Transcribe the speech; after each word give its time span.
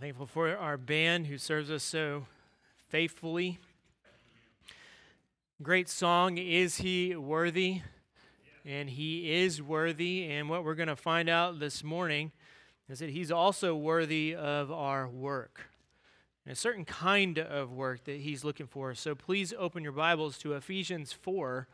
Thankful 0.00 0.26
for 0.26 0.56
our 0.56 0.76
band 0.76 1.26
who 1.26 1.38
serves 1.38 1.72
us 1.72 1.82
so 1.82 2.26
faithfully. 2.86 3.58
Great 5.60 5.88
song, 5.88 6.38
Is 6.38 6.76
He 6.76 7.16
Worthy? 7.16 7.80
And 8.64 8.90
He 8.90 9.42
is 9.42 9.60
worthy. 9.60 10.30
And 10.30 10.48
what 10.48 10.62
we're 10.62 10.76
going 10.76 10.86
to 10.86 10.94
find 10.94 11.28
out 11.28 11.58
this 11.58 11.82
morning 11.82 12.30
is 12.88 13.00
that 13.00 13.10
He's 13.10 13.32
also 13.32 13.74
worthy 13.74 14.36
of 14.36 14.70
our 14.70 15.08
work. 15.08 15.62
And 16.46 16.52
a 16.52 16.56
certain 16.56 16.84
kind 16.84 17.36
of 17.36 17.72
work 17.72 18.04
that 18.04 18.20
He's 18.20 18.44
looking 18.44 18.68
for. 18.68 18.94
So 18.94 19.16
please 19.16 19.52
open 19.58 19.82
your 19.82 19.90
Bibles 19.90 20.38
to 20.38 20.52
Ephesians 20.52 21.12
4, 21.12 21.66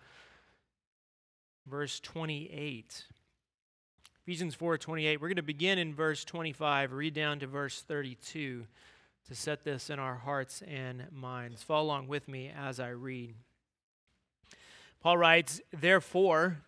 verse 1.67 2.01
28. 2.01 3.05
Ephesians 4.27 4.57
4:28. 4.57 5.21
We're 5.21 5.29
going 5.29 5.37
to 5.37 5.43
begin 5.43 5.79
in 5.79 5.95
verse 5.95 6.25
25, 6.25 6.93
read 6.93 7.13
down 7.13 7.41
to 7.41 7.47
verse 7.47 7.83
32 7.83 8.67
to 9.29 9.35
set 9.35 9.65
this 9.65 9.91
in 9.91 9.99
our 9.99 10.15
hearts 10.15 10.63
and 10.63 11.13
minds. 11.13 11.63
Follow 11.63 11.85
along 11.85 12.09
with 12.09 12.27
me 12.27 12.49
as 12.49 12.81
I 12.81 12.89
read. 12.89 13.35
Paul 15.01 15.19
writes, 15.19 15.61
"Therefore, 15.71 16.63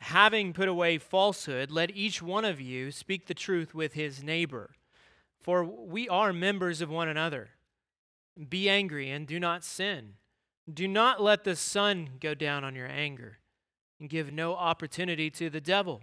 having 0.00 0.52
put 0.52 0.66
away 0.66 0.98
falsehood, 0.98 1.70
let 1.70 1.94
each 1.94 2.20
one 2.20 2.44
of 2.44 2.60
you 2.60 2.90
speak 2.90 3.26
the 3.26 3.34
truth 3.34 3.72
with 3.72 3.92
his 3.92 4.24
neighbor, 4.24 4.74
for 5.40 5.62
we 5.62 6.08
are 6.08 6.32
members 6.32 6.80
of 6.80 6.90
one 6.90 7.06
another. 7.06 7.50
Be 8.48 8.68
angry 8.68 9.10
and 9.10 9.28
do 9.28 9.38
not 9.38 9.62
sin. 9.62 10.16
Do 10.68 10.88
not 10.88 11.22
let 11.22 11.44
the 11.44 11.54
sun 11.54 12.18
go 12.18 12.34
down 12.34 12.64
on 12.64 12.74
your 12.74 12.88
anger, 12.88 13.38
and 14.00 14.10
give 14.10 14.32
no 14.32 14.56
opportunity 14.56 15.30
to 15.30 15.48
the 15.48 15.60
devil." 15.60 16.02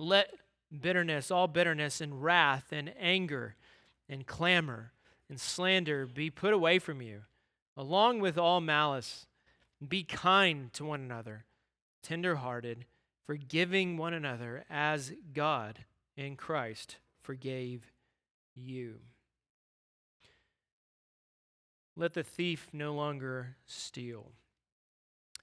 Let 0.00 0.30
bitterness, 0.80 1.30
all 1.30 1.46
bitterness 1.46 2.00
and 2.00 2.24
wrath 2.24 2.72
and 2.72 2.94
anger 2.98 3.54
and 4.08 4.26
clamor 4.26 4.92
and 5.28 5.38
slander 5.38 6.06
be 6.06 6.30
put 6.30 6.54
away 6.54 6.78
from 6.78 7.02
you, 7.02 7.24
along 7.76 8.20
with 8.20 8.38
all 8.38 8.62
malice. 8.62 9.26
Be 9.86 10.02
kind 10.02 10.72
to 10.72 10.86
one 10.86 11.02
another, 11.02 11.44
tenderhearted, 12.02 12.86
forgiving 13.26 13.98
one 13.98 14.14
another 14.14 14.64
as 14.70 15.12
God 15.34 15.84
in 16.16 16.34
Christ 16.34 16.96
forgave 17.22 17.92
you. 18.54 19.00
Let 21.94 22.14
the 22.14 22.22
thief 22.22 22.70
no 22.72 22.94
longer 22.94 23.56
steal. 23.66 24.32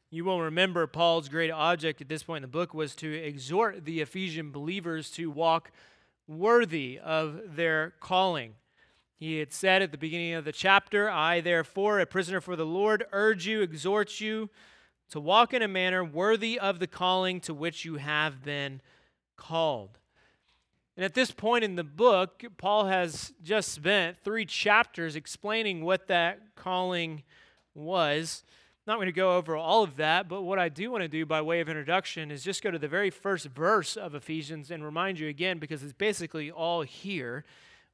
You 0.09 0.23
will 0.23 0.41
remember 0.41 0.87
Paul's 0.87 1.27
great 1.27 1.51
object 1.51 1.99
at 1.99 2.07
this 2.07 2.23
point 2.23 2.37
in 2.37 2.49
the 2.49 2.57
book 2.57 2.73
was 2.73 2.95
to 2.95 3.13
exhort 3.13 3.83
the 3.83 3.99
Ephesian 3.99 4.51
believers 4.51 5.11
to 5.11 5.29
walk 5.29 5.69
worthy 6.29 6.97
of 6.97 7.57
their 7.57 7.93
calling. 7.99 8.53
He 9.17 9.39
had 9.39 9.51
said 9.51 9.81
at 9.81 9.91
the 9.91 9.97
beginning 9.97 10.33
of 10.33 10.45
the 10.45 10.53
chapter, 10.53 11.09
I, 11.09 11.41
therefore, 11.41 11.99
a 11.99 12.05
prisoner 12.05 12.39
for 12.39 12.55
the 12.55 12.65
Lord, 12.65 13.03
urge 13.11 13.47
you, 13.47 13.61
exhort 13.61 14.21
you 14.21 14.49
to 15.09 15.19
walk 15.19 15.53
in 15.53 15.61
a 15.61 15.67
manner 15.67 16.05
worthy 16.05 16.57
of 16.57 16.79
the 16.79 16.87
calling 16.87 17.41
to 17.41 17.53
which 17.53 17.83
you 17.83 17.95
have 17.95 18.43
been 18.43 18.79
called. 19.35 19.97
And 20.95 21.03
at 21.03 21.15
this 21.15 21.31
point 21.31 21.65
in 21.65 21.75
the 21.75 21.83
book, 21.83 22.45
Paul 22.57 22.85
has 22.85 23.33
just 23.43 23.73
spent 23.73 24.17
three 24.17 24.45
chapters 24.45 25.17
explaining 25.17 25.83
what 25.83 26.07
that 26.07 26.55
calling 26.55 27.23
was 27.75 28.43
not 28.87 28.95
going 28.95 29.07
to 29.07 29.11
go 29.11 29.35
over 29.35 29.57
all 29.57 29.83
of 29.83 29.97
that, 29.97 30.29
but 30.29 30.43
what 30.43 30.59
I 30.59 30.69
do 30.69 30.89
want 30.91 31.01
to 31.01 31.09
do 31.09 31.25
by 31.25 31.41
way 31.41 31.59
of 31.59 31.67
introduction 31.67 32.31
is 32.31 32.41
just 32.41 32.63
go 32.63 32.71
to 32.71 32.79
the 32.79 32.87
very 32.87 33.09
first 33.09 33.47
verse 33.47 33.97
of 33.97 34.15
Ephesians 34.15 34.71
and 34.71 34.83
remind 34.83 35.19
you 35.19 35.27
again, 35.27 35.59
because 35.59 35.83
it's 35.83 35.91
basically 35.91 36.49
all 36.49 36.83
here. 36.83 37.43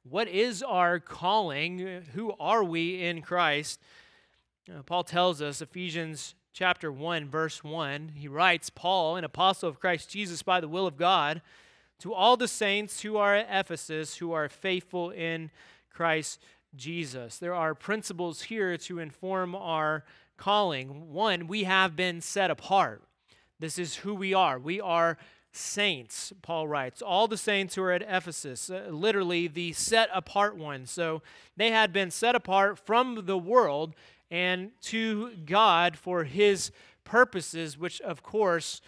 What 0.08 0.28
is 0.28 0.62
our 0.62 1.00
calling? 1.00 2.04
Who 2.14 2.32
are 2.38 2.62
we 2.62 3.02
in 3.02 3.22
Christ? 3.22 3.80
Uh, 4.72 4.82
Paul 4.82 5.02
tells 5.02 5.42
us, 5.42 5.60
Ephesians 5.60 6.36
chapter 6.52 6.92
1, 6.92 7.28
verse 7.28 7.64
1, 7.64 8.12
he 8.14 8.28
writes, 8.28 8.70
Paul, 8.70 9.16
an 9.16 9.24
apostle 9.24 9.68
of 9.68 9.80
Christ 9.80 10.10
Jesus 10.10 10.42
by 10.44 10.60
the 10.60 10.68
will 10.68 10.86
of 10.86 10.96
God, 10.96 11.42
to 11.98 12.14
all 12.14 12.36
the 12.36 12.46
saints 12.46 13.00
who 13.00 13.16
are 13.16 13.34
at 13.34 13.48
Ephesus, 13.50 14.16
who 14.16 14.32
are 14.32 14.48
faithful 14.48 15.10
in 15.10 15.50
Christ 15.92 16.40
Jesus. 16.76 17.38
There 17.38 17.54
are 17.54 17.74
principles 17.74 18.42
here 18.42 18.76
to 18.78 19.00
inform 19.00 19.56
our 19.56 20.04
calling. 20.36 21.12
One, 21.12 21.46
we 21.46 21.64
have 21.64 21.96
been 21.96 22.20
set 22.20 22.50
apart. 22.50 23.02
This 23.60 23.78
is 23.78 23.96
who 23.96 24.14
we 24.14 24.34
are. 24.34 24.58
We 24.58 24.80
are 24.80 25.16
saints, 25.52 26.32
Paul 26.42 26.66
writes. 26.68 27.00
All 27.00 27.28
the 27.28 27.36
saints 27.36 27.74
who 27.74 27.82
are 27.82 27.92
at 27.92 28.02
Ephesus, 28.02 28.68
uh, 28.68 28.88
literally 28.90 29.46
the 29.46 29.72
set 29.72 30.08
apart 30.12 30.56
ones. 30.56 30.90
So 30.90 31.22
they 31.56 31.70
had 31.70 31.92
been 31.92 32.10
set 32.10 32.34
apart 32.34 32.78
from 32.78 33.26
the 33.26 33.38
world 33.38 33.94
and 34.30 34.72
to 34.82 35.30
God 35.46 35.96
for 35.96 36.24
his 36.24 36.72
purposes, 37.04 37.78
which 37.78 38.00
of 38.00 38.22
course 38.22 38.80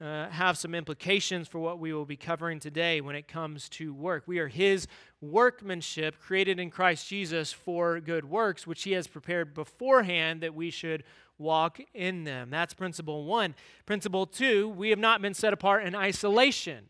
uh, 0.00 0.28
have 0.28 0.58
some 0.58 0.74
implications 0.74 1.48
for 1.48 1.60
what 1.60 1.78
we 1.78 1.92
will 1.92 2.04
be 2.04 2.16
covering 2.16 2.58
today 2.58 3.00
when 3.00 3.16
it 3.16 3.28
comes 3.28 3.68
to 3.70 3.94
work. 3.94 4.24
We 4.26 4.38
are 4.40 4.48
his 4.48 4.86
workmanship 5.22 6.20
created 6.20 6.58
in 6.58 6.68
Christ 6.68 7.08
Jesus 7.08 7.52
for 7.52 8.00
good 8.00 8.24
works, 8.24 8.66
which 8.66 8.82
he 8.82 8.92
has 8.92 9.06
prepared 9.06 9.54
beforehand 9.54 10.42
that 10.42 10.54
we 10.54 10.68
should 10.68 11.04
walk 11.38 11.80
in 11.94 12.24
them. 12.24 12.50
That's 12.50 12.74
principle 12.74 13.24
one. 13.24 13.54
Principle 13.86 14.26
two, 14.26 14.68
we 14.68 14.90
have 14.90 14.98
not 14.98 15.22
been 15.22 15.32
set 15.32 15.52
apart 15.52 15.84
in 15.84 15.94
isolation. 15.94 16.86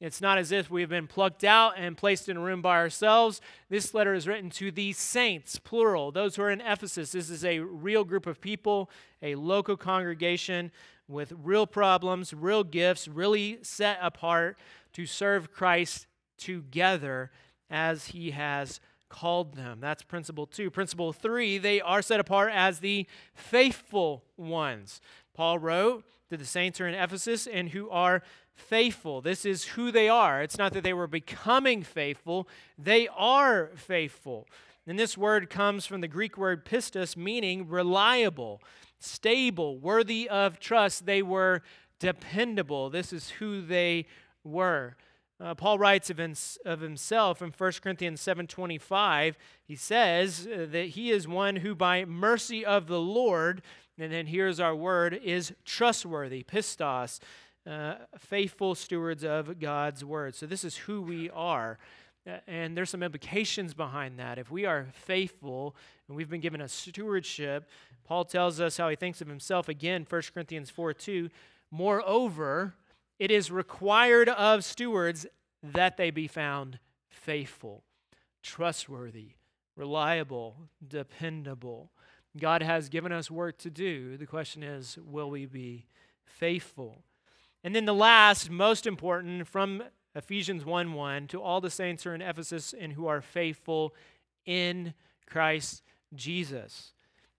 It's 0.00 0.20
not 0.20 0.38
as 0.38 0.52
if 0.52 0.70
we 0.70 0.80
have 0.82 0.90
been 0.90 1.06
plucked 1.06 1.44
out 1.44 1.74
and 1.76 1.96
placed 1.96 2.28
in 2.28 2.36
a 2.36 2.40
room 2.40 2.62
by 2.62 2.76
ourselves. 2.76 3.40
This 3.68 3.94
letter 3.94 4.14
is 4.14 4.26
written 4.28 4.50
to 4.50 4.70
the 4.70 4.92
saints, 4.92 5.58
plural, 5.58 6.12
those 6.12 6.36
who 6.36 6.42
are 6.42 6.50
in 6.50 6.60
Ephesus. 6.60 7.12
This 7.12 7.30
is 7.30 7.44
a 7.44 7.60
real 7.60 8.04
group 8.04 8.26
of 8.26 8.40
people, 8.40 8.90
a 9.22 9.34
local 9.34 9.76
congregation 9.76 10.72
with 11.08 11.32
real 11.42 11.66
problems, 11.66 12.34
real 12.34 12.64
gifts, 12.64 13.08
really 13.08 13.58
set 13.62 13.98
apart 14.00 14.58
to 14.92 15.06
serve 15.06 15.52
Christ 15.52 16.06
together 16.38 17.30
as 17.70 18.08
he 18.08 18.30
has 18.32 18.80
called 19.08 19.54
them. 19.54 19.78
That's 19.80 20.02
principle 20.02 20.46
two. 20.46 20.70
Principle 20.70 21.12
three, 21.12 21.58
they 21.58 21.80
are 21.80 22.02
set 22.02 22.20
apart 22.20 22.52
as 22.52 22.80
the 22.80 23.06
faithful 23.34 24.24
ones. 24.36 25.00
Paul 25.34 25.58
wrote 25.58 26.04
that 26.30 26.38
the 26.38 26.44
saints 26.44 26.80
are 26.80 26.88
in 26.88 26.94
Ephesus 26.94 27.46
and 27.46 27.68
who 27.70 27.88
are 27.90 28.22
faithful. 28.54 29.20
This 29.20 29.44
is 29.44 29.64
who 29.64 29.90
they 29.90 30.08
are. 30.08 30.42
It's 30.42 30.58
not 30.58 30.72
that 30.72 30.84
they 30.84 30.92
were 30.92 31.06
becoming 31.06 31.82
faithful, 31.82 32.48
they 32.78 33.08
are 33.08 33.70
faithful. 33.76 34.46
And 34.86 34.98
this 34.98 35.16
word 35.16 35.48
comes 35.48 35.86
from 35.86 36.02
the 36.02 36.08
Greek 36.08 36.36
word 36.36 36.64
pistos, 36.64 37.16
meaning 37.16 37.68
reliable, 37.68 38.60
stable, 38.98 39.78
worthy 39.78 40.28
of 40.28 40.60
trust. 40.60 41.06
They 41.06 41.22
were 41.22 41.62
dependable. 41.98 42.90
This 42.90 43.12
is 43.12 43.30
who 43.30 43.62
they 43.62 44.06
were. 44.42 44.96
Uh, 45.40 45.54
Paul 45.54 45.78
writes 45.78 46.10
of, 46.10 46.20
in, 46.20 46.34
of 46.64 46.80
himself 46.80 47.42
in 47.42 47.50
1 47.50 47.72
Corinthians 47.82 48.20
7.25, 48.20 49.34
he 49.66 49.74
says 49.74 50.46
uh, 50.46 50.66
that 50.70 50.90
he 50.90 51.10
is 51.10 51.26
one 51.26 51.56
who 51.56 51.74
by 51.74 52.04
mercy 52.04 52.64
of 52.64 52.86
the 52.86 53.00
Lord, 53.00 53.62
and 53.98 54.12
then 54.12 54.26
here's 54.26 54.60
our 54.60 54.76
word, 54.76 55.18
is 55.24 55.52
trustworthy, 55.64 56.44
pistos, 56.44 57.18
uh, 57.66 57.94
faithful 58.18 58.74
stewards 58.74 59.24
of 59.24 59.58
God's 59.58 60.04
word. 60.04 60.34
So 60.34 60.46
this 60.46 60.64
is 60.64 60.76
who 60.76 61.02
we 61.02 61.30
are. 61.30 61.78
Uh, 62.26 62.36
and 62.46 62.76
there's 62.76 62.90
some 62.90 63.02
implications 63.02 63.74
behind 63.74 64.18
that. 64.18 64.38
If 64.38 64.50
we 64.50 64.64
are 64.66 64.86
faithful 64.92 65.74
and 66.08 66.16
we've 66.16 66.30
been 66.30 66.40
given 66.40 66.60
a 66.60 66.68
stewardship, 66.68 67.68
Paul 68.04 68.24
tells 68.24 68.60
us 68.60 68.76
how 68.76 68.88
he 68.88 68.96
thinks 68.96 69.20
of 69.20 69.28
himself 69.28 69.68
again, 69.68 70.06
1 70.08 70.22
Corinthians 70.32 70.70
4 70.70 70.94
2. 70.94 71.28
Moreover, 71.70 72.74
it 73.18 73.30
is 73.30 73.50
required 73.50 74.28
of 74.28 74.64
stewards 74.64 75.26
that 75.62 75.96
they 75.96 76.10
be 76.10 76.26
found 76.26 76.78
faithful, 77.08 77.84
trustworthy, 78.42 79.32
reliable, 79.76 80.56
dependable. 80.86 81.90
God 82.38 82.62
has 82.62 82.88
given 82.88 83.12
us 83.12 83.30
work 83.30 83.58
to 83.58 83.70
do. 83.70 84.16
The 84.16 84.26
question 84.26 84.62
is, 84.62 84.98
will 84.98 85.30
we 85.30 85.46
be 85.46 85.86
faithful? 86.24 87.04
And 87.62 87.74
then 87.74 87.84
the 87.84 87.94
last, 87.94 88.50
most 88.50 88.86
important, 88.86 89.46
from 89.46 89.82
Ephesians 90.14 90.64
1 90.64 90.92
1, 90.92 91.28
to 91.28 91.40
all 91.40 91.60
the 91.60 91.70
saints 91.70 92.04
who 92.04 92.10
are 92.10 92.14
in 92.14 92.22
Ephesus 92.22 92.74
and 92.78 92.92
who 92.92 93.06
are 93.06 93.22
faithful 93.22 93.94
in 94.44 94.94
Christ 95.26 95.82
Jesus. 96.14 96.92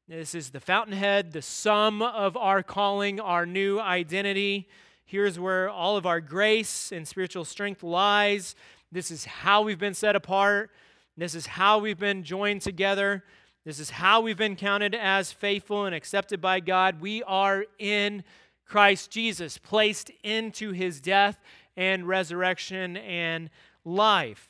This 0.07 0.36
is 0.36 0.50
the 0.50 0.60
fountainhead, 0.60 1.31
the 1.31 1.42
sum 1.42 2.01
of 2.01 2.38
our 2.38 2.63
calling, 2.63 3.19
our 3.19 3.45
new 3.45 3.80
identity. 3.80 4.68
Here's 5.06 5.40
where 5.40 5.69
all 5.69 5.98
of 5.98 6.07
our 6.07 6.19
grace 6.19 6.92
and 6.92 7.07
spiritual 7.07 7.46
strength 7.46 7.84
lies. 7.84 8.56
This 8.92 9.12
is 9.12 9.25
how 9.25 9.62
we've 9.62 9.80
been 9.80 9.94
set 9.94 10.16
apart. 10.16 10.72
This 11.16 11.36
is 11.36 11.46
how 11.46 11.78
we've 11.78 12.00
been 12.00 12.24
joined 12.24 12.62
together. 12.62 13.24
This 13.66 13.80
is 13.80 13.92
how 13.92 14.22
we've 14.22 14.38
been 14.38 14.56
counted 14.56 14.96
as 14.96 15.31
faithful 15.31 15.86
and 15.86 15.94
accepted 15.94 16.42
by 16.42 16.60
God. 16.60 17.02
We 17.02 17.22
are 17.24 17.66
in 17.78 18.24
Christ 18.66 19.12
Jesus, 19.12 19.60
placed 19.60 20.10
into 20.24 20.72
his 20.72 21.00
death 21.00 21.40
and 21.78 22.07
resurrection 22.07 22.98
and 22.98 23.52
life. 23.84 24.50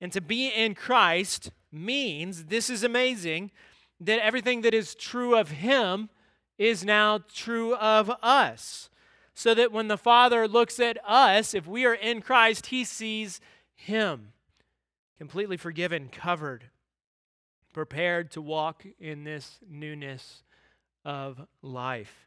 And 0.00 0.12
to 0.12 0.20
be 0.20 0.48
in 0.48 0.76
Christ 0.76 1.50
means 1.72 2.44
this 2.44 2.70
is 2.70 2.84
amazing 2.84 3.50
that 4.00 4.20
everything 4.20 4.60
that 4.60 4.74
is 4.74 4.94
true 4.94 5.36
of 5.36 5.50
him 5.50 6.08
is 6.56 6.84
now 6.84 7.18
true 7.32 7.74
of 7.74 8.10
us. 8.22 8.90
So 9.38 9.54
that 9.54 9.70
when 9.70 9.86
the 9.86 9.96
Father 9.96 10.48
looks 10.48 10.80
at 10.80 10.98
us, 11.06 11.54
if 11.54 11.64
we 11.64 11.86
are 11.86 11.94
in 11.94 12.22
Christ, 12.22 12.66
he 12.66 12.82
sees 12.82 13.40
him 13.76 14.32
completely 15.16 15.56
forgiven, 15.56 16.08
covered, 16.08 16.64
prepared 17.72 18.32
to 18.32 18.42
walk 18.42 18.84
in 18.98 19.22
this 19.22 19.60
newness 19.70 20.42
of 21.04 21.40
life. 21.62 22.26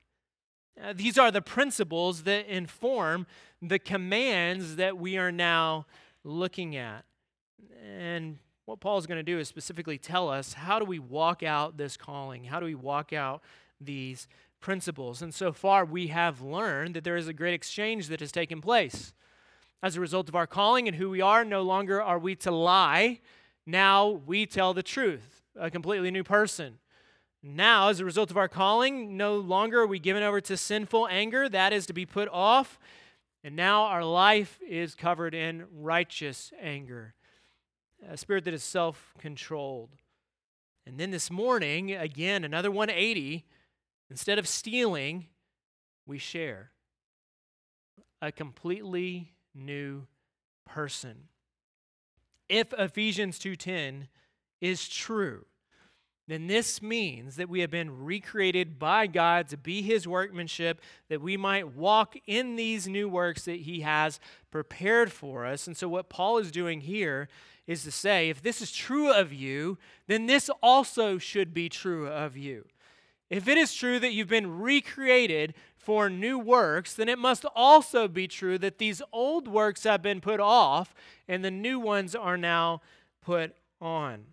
Uh, 0.82 0.94
these 0.96 1.18
are 1.18 1.32
the 1.32 1.42
principles 1.42 2.24
that 2.24 2.48
inform 2.48 3.28
the 3.62 3.78
commands 3.78 4.78
that 4.78 4.98
we 4.98 5.18
are 5.18 5.34
now 5.34 5.88
looking 6.24 6.78
at. 6.78 7.04
And 7.86 8.38
what 8.64 8.80
Paul 8.80 8.98
is 9.00 9.06
going 9.06 9.20
to 9.20 9.24
do 9.24 9.38
is 9.38 9.50
specifically 9.50 9.98
tell 9.98 10.30
us 10.30 10.54
how 10.54 10.80
do 10.80 10.86
we 10.86 11.00
walk 11.00 11.44
out 11.44 11.76
this 11.76 11.98
calling? 11.98 12.46
How 12.46 12.62
do 12.62 12.66
we 12.66 12.76
walk 12.76 13.12
out 13.12 13.42
these 13.82 14.30
principles? 14.62 15.22
And 15.22 15.34
so 15.34 15.52
far, 15.52 15.84
we 15.84 16.08
have 16.08 16.42
learned 16.42 16.96
that 16.96 17.04
there 17.04 17.18
is 17.18 17.28
a 17.28 17.34
great 17.34 17.54
exchange 17.54 18.08
that 18.08 18.20
has 18.20 18.32
taken 18.32 18.62
place. 18.62 19.14
As 19.84 19.96
a 19.96 20.02
result 20.02 20.30
of 20.30 20.36
our 20.36 20.48
calling 20.48 20.88
and 20.88 20.96
who 20.96 21.10
we 21.10 21.22
are, 21.22 21.44
no 21.44 21.64
longer 21.64 22.02
are 22.02 22.20
we 22.20 22.36
to 22.36 22.52
lie. 22.52 23.20
Now 23.66 24.08
we 24.08 24.46
tell 24.46 24.74
the 24.74 24.84
truth, 24.84 25.42
a 25.60 25.72
completely 25.72 26.12
new 26.12 26.24
person. 26.24 26.78
Now, 27.44 27.90
as 27.90 28.00
a 28.00 28.06
result 28.06 28.30
of 28.30 28.38
our 28.38 28.48
calling, 28.48 29.18
no 29.18 29.36
longer 29.38 29.82
are 29.82 29.88
we 29.88 29.98
given 29.98 30.22
over 30.22 30.40
to 30.42 30.56
sinful 30.56 31.08
anger. 31.08 31.50
That 31.50 31.74
is 31.74 31.88
to 31.88 31.94
be 31.94 32.06
put 32.06 32.30
off. 32.30 32.80
And 33.44 33.56
now 33.56 33.86
our 33.86 34.06
life 34.06 34.60
is 34.68 34.94
covered 34.94 35.34
in 35.34 35.66
righteous 35.74 36.54
anger, 36.62 37.16
a 38.08 38.16
spirit 38.16 38.46
that 38.46 38.54
is 38.54 38.64
self 38.64 39.16
controlled. 39.18 39.90
And 40.86 41.00
then 41.00 41.10
this 41.10 41.32
morning, 41.32 41.92
again, 41.94 42.44
another 42.44 42.70
180. 42.70 43.46
Instead 44.12 44.38
of 44.38 44.46
stealing, 44.46 45.28
we 46.06 46.18
share 46.18 46.72
a 48.22 48.30
completely 48.30 49.32
new 49.56 50.06
person. 50.66 51.30
If 52.50 52.74
Ephesians 52.74 53.40
2:10 53.40 54.10
is 54.60 54.90
true, 54.90 55.46
then 56.28 56.48
this 56.48 56.82
means 56.82 57.38
that 57.38 57.48
we 57.48 57.62
have 57.62 57.72
been 57.72 58.04
recreated 58.04 58.78
by 58.78 59.08
God 59.08 59.48
to 59.48 59.56
be 59.56 59.82
his 59.82 60.06
workmanship, 60.06 60.82
that 61.08 61.22
we 61.22 61.38
might 61.38 61.70
walk 61.70 62.18
in 62.28 62.58
these 62.58 62.90
new 62.90 63.08
works 63.08 63.46
that 63.46 63.62
he 63.62 63.80
has 63.80 64.20
prepared 64.52 65.14
for 65.14 65.46
us. 65.46 65.68
And 65.68 65.78
so, 65.78 65.88
what 65.88 66.10
Paul 66.10 66.38
is 66.38 66.52
doing 66.52 66.82
here 66.82 67.30
is 67.66 67.86
to 67.86 67.92
say, 67.92 68.30
if 68.30 68.42
this 68.42 68.62
is 68.62 68.74
true 68.74 69.10
of 69.10 69.32
you, 69.32 69.78
then 70.08 70.26
this 70.26 70.50
also 70.62 71.18
should 71.18 71.54
be 71.54 71.70
true 71.70 72.10
of 72.10 72.36
you. 72.36 72.68
If 73.32 73.48
it 73.48 73.58
is 73.58 73.74
true 73.74 73.98
that 73.98 74.12
you've 74.12 74.28
been 74.28 74.60
recreated 74.60 75.54
for 75.78 76.10
new 76.10 76.38
works, 76.38 76.94
then 76.94 77.08
it 77.08 77.18
must 77.18 77.46
also 77.56 78.10
be 78.10 78.28
true 78.28 78.58
that 78.58 78.78
these 78.78 79.02
old 79.14 79.48
works 79.48 79.86
have 79.86 80.02
been 80.02 80.20
put 80.20 80.42
off 80.42 80.94
and 81.30 81.44
the 81.44 81.50
new 81.50 81.80
ones 81.80 82.14
are 82.14 82.36
now 82.36 82.82
put 83.22 83.56
on. 83.80 84.26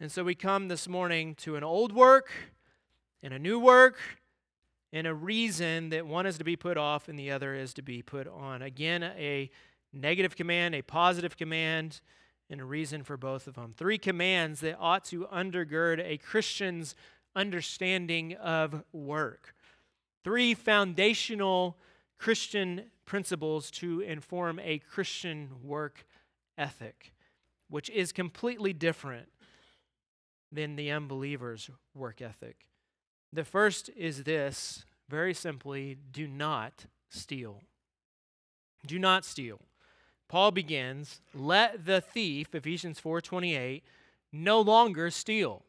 And 0.00 0.10
so 0.10 0.24
we 0.24 0.34
come 0.34 0.66
this 0.66 0.88
morning 0.88 1.36
to 1.36 1.54
an 1.54 1.62
old 1.62 1.92
work 1.92 2.32
and 3.22 3.32
a 3.32 3.38
new 3.38 3.60
work 3.60 3.96
and 4.92 5.06
a 5.06 5.14
reason 5.14 5.90
that 5.90 6.04
one 6.04 6.26
is 6.26 6.36
to 6.38 6.44
be 6.44 6.56
put 6.56 6.76
off 6.76 7.08
and 7.08 7.16
the 7.16 7.30
other 7.30 7.54
is 7.54 7.72
to 7.74 7.82
be 7.82 8.02
put 8.02 8.26
on. 8.26 8.60
Again, 8.60 9.04
a 9.04 9.48
negative 9.92 10.34
command, 10.34 10.74
a 10.74 10.82
positive 10.82 11.36
command, 11.36 12.00
and 12.50 12.60
a 12.60 12.64
reason 12.64 13.04
for 13.04 13.16
both 13.16 13.46
of 13.46 13.54
them. 13.54 13.72
Three 13.76 13.98
commands 13.98 14.58
that 14.60 14.76
ought 14.80 15.04
to 15.06 15.26
undergird 15.26 16.04
a 16.04 16.18
Christian's 16.18 16.96
understanding 17.34 18.34
of 18.34 18.82
work. 18.92 19.54
Three 20.24 20.54
foundational 20.54 21.78
Christian 22.18 22.90
principles 23.06 23.70
to 23.72 24.00
inform 24.00 24.58
a 24.60 24.78
Christian 24.78 25.48
work 25.62 26.04
ethic, 26.58 27.12
which 27.68 27.88
is 27.90 28.12
completely 28.12 28.72
different 28.72 29.28
than 30.52 30.76
the 30.76 30.90
unbeliever's 30.90 31.70
work 31.94 32.20
ethic. 32.20 32.66
The 33.32 33.44
first 33.44 33.88
is 33.96 34.24
this 34.24 34.84
very 35.08 35.34
simply 35.34 35.96
do 36.12 36.26
not 36.28 36.86
steal. 37.08 37.62
Do 38.86 38.98
not 38.98 39.24
steal. 39.24 39.60
Paul 40.28 40.52
begins, 40.52 41.20
let 41.34 41.84
the 41.84 42.00
thief, 42.00 42.54
Ephesians 42.54 43.00
4:28, 43.00 43.82
no 44.32 44.60
longer 44.60 45.10
steal. 45.10 45.64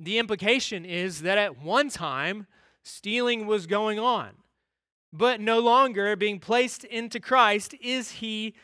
The 0.00 0.18
implication 0.18 0.84
is 0.84 1.22
that 1.22 1.38
at 1.38 1.60
one 1.60 1.90
time 1.90 2.46
stealing 2.82 3.46
was 3.46 3.66
going 3.66 3.98
on, 3.98 4.30
but 5.12 5.40
no 5.40 5.58
longer 5.58 6.14
being 6.16 6.38
placed 6.38 6.84
into 6.84 7.18
Christ 7.20 7.74
is 7.80 8.12
he 8.12 8.54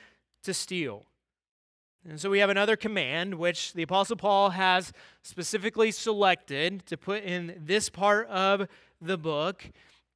to 0.45 0.55
steal. 0.55 1.07
And 2.09 2.21
so 2.21 2.29
we 2.29 2.39
have 2.41 2.51
another 2.51 2.77
command, 2.77 3.37
which 3.37 3.73
the 3.73 3.83
Apostle 3.83 4.17
Paul 4.17 4.51
has 4.51 4.93
specifically 5.23 5.91
selected 5.91 6.85
to 6.87 6.99
put 6.99 7.25
in 7.25 7.59
this 7.65 7.89
part 7.89 8.29
of 8.29 8.69
the 9.01 9.17
book 9.17 9.65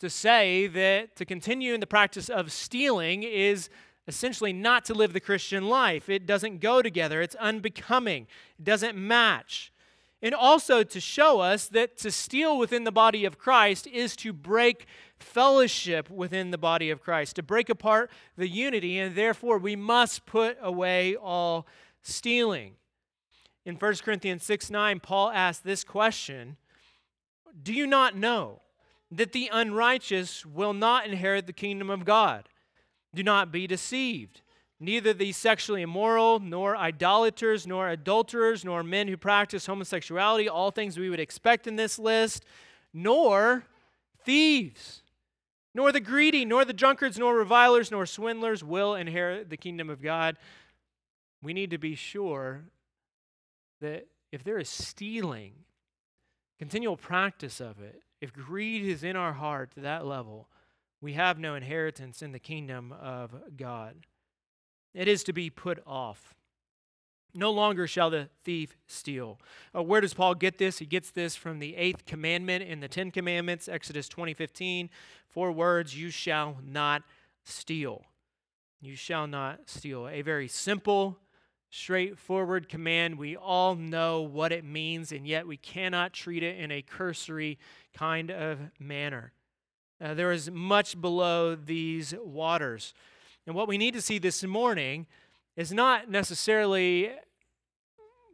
to 0.00 0.10
say 0.10 0.66
that 0.68 1.16
to 1.16 1.24
continue 1.24 1.74
in 1.74 1.80
the 1.80 1.86
practice 1.86 2.28
of 2.28 2.52
stealing 2.52 3.22
is 3.22 3.70
essentially 4.06 4.52
not 4.52 4.84
to 4.84 4.94
live 4.94 5.12
the 5.12 5.20
Christian 5.20 5.68
life. 5.68 6.08
It 6.08 6.26
doesn't 6.26 6.60
go 6.60 6.82
together, 6.82 7.20
it's 7.20 7.34
unbecoming, 7.36 8.26
it 8.58 8.64
doesn't 8.64 8.96
match 8.96 9.72
and 10.20 10.34
also 10.34 10.82
to 10.82 11.00
show 11.00 11.40
us 11.40 11.66
that 11.68 11.96
to 11.98 12.10
steal 12.10 12.58
within 12.58 12.84
the 12.84 12.92
body 12.92 13.24
of 13.24 13.38
Christ 13.38 13.86
is 13.86 14.16
to 14.16 14.32
break 14.32 14.86
fellowship 15.18 16.10
within 16.10 16.50
the 16.50 16.58
body 16.58 16.90
of 16.90 17.00
Christ, 17.00 17.36
to 17.36 17.42
break 17.42 17.68
apart 17.68 18.10
the 18.36 18.48
unity, 18.48 18.98
and 18.98 19.14
therefore 19.14 19.58
we 19.58 19.76
must 19.76 20.26
put 20.26 20.56
away 20.60 21.14
all 21.14 21.66
stealing. 22.02 22.74
In 23.64 23.76
1 23.76 23.94
Corinthians 23.96 24.42
6 24.44 24.70
9, 24.70 25.00
Paul 25.00 25.30
asks 25.30 25.62
this 25.62 25.84
question 25.84 26.56
Do 27.62 27.72
you 27.72 27.86
not 27.86 28.16
know 28.16 28.62
that 29.10 29.32
the 29.32 29.50
unrighteous 29.52 30.44
will 30.44 30.72
not 30.72 31.06
inherit 31.06 31.46
the 31.46 31.52
kingdom 31.52 31.90
of 31.90 32.04
God? 32.04 32.48
Do 33.14 33.22
not 33.22 33.52
be 33.52 33.66
deceived. 33.66 34.42
Neither 34.80 35.12
the 35.12 35.32
sexually 35.32 35.82
immoral, 35.82 36.38
nor 36.38 36.76
idolaters, 36.76 37.66
nor 37.66 37.88
adulterers, 37.88 38.64
nor 38.64 38.84
men 38.84 39.08
who 39.08 39.16
practice 39.16 39.66
homosexuality, 39.66 40.48
all 40.48 40.70
things 40.70 40.98
we 40.98 41.10
would 41.10 41.18
expect 41.18 41.66
in 41.66 41.74
this 41.76 41.98
list, 41.98 42.44
nor 42.94 43.64
thieves, 44.24 45.02
nor 45.74 45.90
the 45.90 46.00
greedy, 46.00 46.44
nor 46.44 46.64
the 46.64 46.72
drunkards, 46.72 47.18
nor 47.18 47.36
revilers, 47.36 47.90
nor 47.90 48.06
swindlers 48.06 48.62
will 48.62 48.94
inherit 48.94 49.50
the 49.50 49.56
kingdom 49.56 49.90
of 49.90 50.00
God. 50.00 50.36
We 51.42 51.52
need 51.52 51.70
to 51.70 51.78
be 51.78 51.96
sure 51.96 52.62
that 53.80 54.06
if 54.30 54.44
there 54.44 54.58
is 54.58 54.68
stealing, 54.68 55.52
continual 56.58 56.96
practice 56.96 57.60
of 57.60 57.80
it, 57.80 58.02
if 58.20 58.32
greed 58.32 58.84
is 58.84 59.02
in 59.02 59.16
our 59.16 59.32
heart 59.32 59.72
to 59.72 59.80
that 59.80 60.06
level, 60.06 60.48
we 61.00 61.14
have 61.14 61.38
no 61.38 61.54
inheritance 61.54 62.22
in 62.22 62.32
the 62.32 62.38
kingdom 62.38 62.92
of 62.92 63.34
God. 63.56 63.94
It 64.94 65.08
is 65.08 65.22
to 65.24 65.32
be 65.32 65.50
put 65.50 65.82
off. 65.86 66.34
No 67.34 67.50
longer 67.50 67.86
shall 67.86 68.10
the 68.10 68.28
thief 68.42 68.76
steal. 68.86 69.38
Uh, 69.74 69.82
where 69.82 70.00
does 70.00 70.14
Paul 70.14 70.34
get 70.34 70.58
this? 70.58 70.78
He 70.78 70.86
gets 70.86 71.10
this 71.10 71.36
from 71.36 71.58
the 71.58 71.76
eighth 71.76 72.06
commandment 72.06 72.64
in 72.64 72.80
the 72.80 72.88
Ten 72.88 73.10
Commandments, 73.10 73.68
Exodus 73.68 74.08
20 74.08 74.34
15. 74.34 74.90
Four 75.28 75.52
words 75.52 75.96
You 75.96 76.10
shall 76.10 76.56
not 76.64 77.02
steal. 77.44 78.04
You 78.80 78.96
shall 78.96 79.26
not 79.26 79.68
steal. 79.68 80.08
A 80.08 80.22
very 80.22 80.48
simple, 80.48 81.18
straightforward 81.70 82.68
command. 82.68 83.18
We 83.18 83.36
all 83.36 83.74
know 83.74 84.22
what 84.22 84.52
it 84.52 84.64
means, 84.64 85.12
and 85.12 85.26
yet 85.26 85.46
we 85.46 85.56
cannot 85.56 86.12
treat 86.12 86.42
it 86.42 86.58
in 86.58 86.70
a 86.70 86.82
cursory 86.82 87.58
kind 87.92 88.30
of 88.30 88.58
manner. 88.78 89.32
Uh, 90.00 90.14
there 90.14 90.32
is 90.32 90.50
much 90.50 91.00
below 91.00 91.56
these 91.56 92.14
waters. 92.22 92.94
And 93.48 93.54
what 93.54 93.66
we 93.66 93.78
need 93.78 93.94
to 93.94 94.02
see 94.02 94.18
this 94.18 94.44
morning 94.44 95.06
is 95.56 95.72
not 95.72 96.10
necessarily 96.10 97.12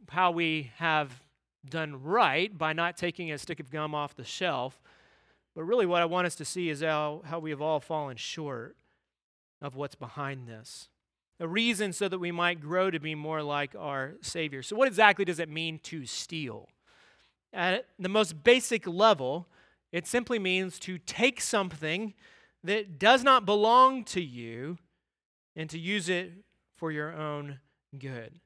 how 0.09 0.33
we 0.33 0.73
have 0.79 1.23
done 1.71 2.03
right 2.03 2.59
by 2.59 2.73
not 2.73 2.97
taking 2.97 3.31
a 3.31 3.39
stick 3.39 3.61
of 3.61 3.71
gum 3.71 3.95
off 3.95 4.17
the 4.17 4.25
shelf, 4.25 4.83
but 5.55 5.63
really 5.63 5.87
what 5.87 6.03
I 6.03 6.07
want 6.07 6.27
us 6.27 6.35
to 6.35 6.45
see 6.45 6.69
is 6.69 6.83
how, 6.83 7.23
how 7.27 7.39
we 7.39 7.51
have 7.51 7.63
all 7.63 7.79
fallen 7.79 8.17
short 8.17 8.75
of 9.63 9.77
what's 9.77 9.95
behind 9.95 10.49
this. 10.49 10.89
A 11.39 11.47
reason 11.47 11.93
so 11.93 12.09
that 12.09 12.19
we 12.19 12.33
might 12.33 12.61
grow 12.61 12.91
to 12.91 12.99
be 12.99 13.15
more 13.15 13.41
like 13.41 13.77
our 13.79 14.15
Savior. 14.21 14.65
So, 14.65 14.75
what 14.75 14.89
exactly 14.89 15.25
does 15.25 15.39
it 15.39 15.49
mean 15.49 15.79
to 15.85 16.07
steal? 16.07 16.71
At 17.53 17.87
the 18.01 18.09
most 18.09 18.43
basic 18.43 18.85
level, 18.85 19.47
it 19.93 20.09
simply 20.09 20.41
means 20.41 20.81
to 20.81 20.99
take 20.99 21.41
something 21.41 22.15
that 22.65 22.99
does 22.99 23.23
not 23.23 23.47
belong 23.47 24.03
to 24.07 24.21
you 24.21 24.79
and 25.57 25.69
to 25.71 25.79
use 25.79 26.09
it 26.09 26.33
for 26.77 26.91
your 26.91 27.13
own 27.13 27.59
good. 27.99 28.41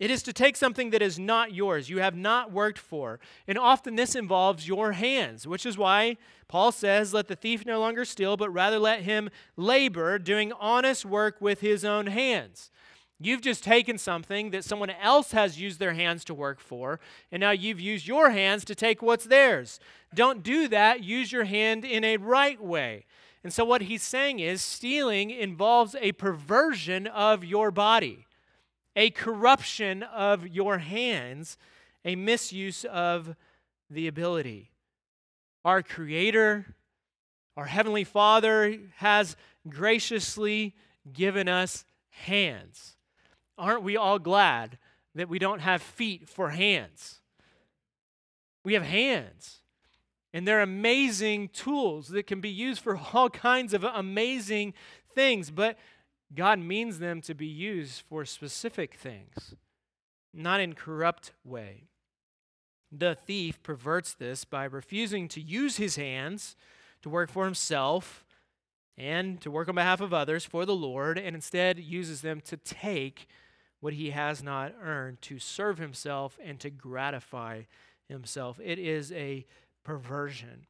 It 0.00 0.10
is 0.10 0.22
to 0.22 0.32
take 0.32 0.56
something 0.56 0.90
that 0.90 1.02
is 1.02 1.18
not 1.18 1.52
yours, 1.52 1.90
you 1.90 1.98
have 1.98 2.16
not 2.16 2.50
worked 2.50 2.78
for. 2.78 3.20
And 3.46 3.58
often 3.58 3.96
this 3.96 4.14
involves 4.14 4.66
your 4.66 4.92
hands, 4.92 5.46
which 5.46 5.66
is 5.66 5.76
why 5.76 6.16
Paul 6.48 6.72
says, 6.72 7.12
Let 7.12 7.28
the 7.28 7.36
thief 7.36 7.66
no 7.66 7.78
longer 7.78 8.06
steal, 8.06 8.38
but 8.38 8.48
rather 8.48 8.78
let 8.78 9.02
him 9.02 9.28
labor, 9.56 10.18
doing 10.18 10.52
honest 10.58 11.04
work 11.04 11.36
with 11.40 11.60
his 11.60 11.84
own 11.84 12.06
hands. 12.06 12.70
You've 13.22 13.42
just 13.42 13.62
taken 13.62 13.98
something 13.98 14.50
that 14.50 14.64
someone 14.64 14.88
else 14.88 15.32
has 15.32 15.60
used 15.60 15.78
their 15.78 15.92
hands 15.92 16.24
to 16.24 16.34
work 16.34 16.58
for, 16.58 16.98
and 17.30 17.38
now 17.38 17.50
you've 17.50 17.80
used 17.80 18.06
your 18.06 18.30
hands 18.30 18.64
to 18.64 18.74
take 18.74 19.02
what's 19.02 19.26
theirs. 19.26 19.78
Don't 20.14 20.42
do 20.42 20.66
that. 20.68 21.04
Use 21.04 21.30
your 21.30 21.44
hand 21.44 21.84
in 21.84 22.02
a 22.02 22.16
right 22.16 22.58
way. 22.58 23.04
And 23.42 23.52
so, 23.52 23.64
what 23.64 23.82
he's 23.82 24.02
saying 24.02 24.38
is 24.38 24.62
stealing 24.62 25.30
involves 25.30 25.96
a 26.00 26.12
perversion 26.12 27.06
of 27.06 27.44
your 27.44 27.70
body, 27.70 28.26
a 28.94 29.10
corruption 29.10 30.02
of 30.02 30.46
your 30.46 30.78
hands, 30.78 31.56
a 32.04 32.16
misuse 32.16 32.84
of 32.84 33.34
the 33.88 34.06
ability. 34.06 34.70
Our 35.64 35.82
Creator, 35.82 36.74
our 37.56 37.66
Heavenly 37.66 38.04
Father, 38.04 38.78
has 38.96 39.36
graciously 39.68 40.74
given 41.10 41.48
us 41.48 41.84
hands. 42.10 42.96
Aren't 43.56 43.82
we 43.82 43.96
all 43.96 44.18
glad 44.18 44.78
that 45.14 45.28
we 45.28 45.38
don't 45.38 45.60
have 45.60 45.82
feet 45.82 46.28
for 46.28 46.50
hands? 46.50 47.20
We 48.64 48.74
have 48.74 48.82
hands. 48.82 49.59
And 50.32 50.46
they're 50.46 50.62
amazing 50.62 51.48
tools 51.48 52.08
that 52.08 52.26
can 52.26 52.40
be 52.40 52.50
used 52.50 52.80
for 52.80 52.98
all 53.12 53.30
kinds 53.30 53.74
of 53.74 53.84
amazing 53.84 54.74
things, 55.14 55.50
but 55.50 55.78
God 56.34 56.58
means 56.60 56.98
them 56.98 57.20
to 57.22 57.34
be 57.34 57.46
used 57.46 58.02
for 58.08 58.24
specific 58.24 58.94
things, 58.94 59.54
not 60.32 60.60
in 60.60 60.74
corrupt 60.74 61.32
way. 61.44 61.84
The 62.92 63.14
thief 63.14 63.62
perverts 63.62 64.14
this 64.14 64.44
by 64.44 64.64
refusing 64.64 65.28
to 65.28 65.40
use 65.40 65.76
his 65.76 65.96
hands 65.96 66.56
to 67.02 67.08
work 67.08 67.30
for 67.30 67.44
himself 67.44 68.24
and 68.96 69.40
to 69.40 69.50
work 69.50 69.68
on 69.68 69.74
behalf 69.74 70.00
of 70.00 70.12
others 70.12 70.44
for 70.44 70.66
the 70.66 70.74
Lord, 70.74 71.18
and 71.18 71.34
instead 71.34 71.78
uses 71.78 72.20
them 72.20 72.40
to 72.42 72.56
take 72.56 73.26
what 73.80 73.94
he 73.94 74.10
has 74.10 74.42
not 74.42 74.74
earned, 74.82 75.22
to 75.22 75.38
serve 75.38 75.78
himself 75.78 76.38
and 76.44 76.60
to 76.60 76.68
gratify 76.68 77.62
himself. 78.08 78.60
It 78.62 78.78
is 78.78 79.10
a 79.12 79.46
perversion. 79.84 80.66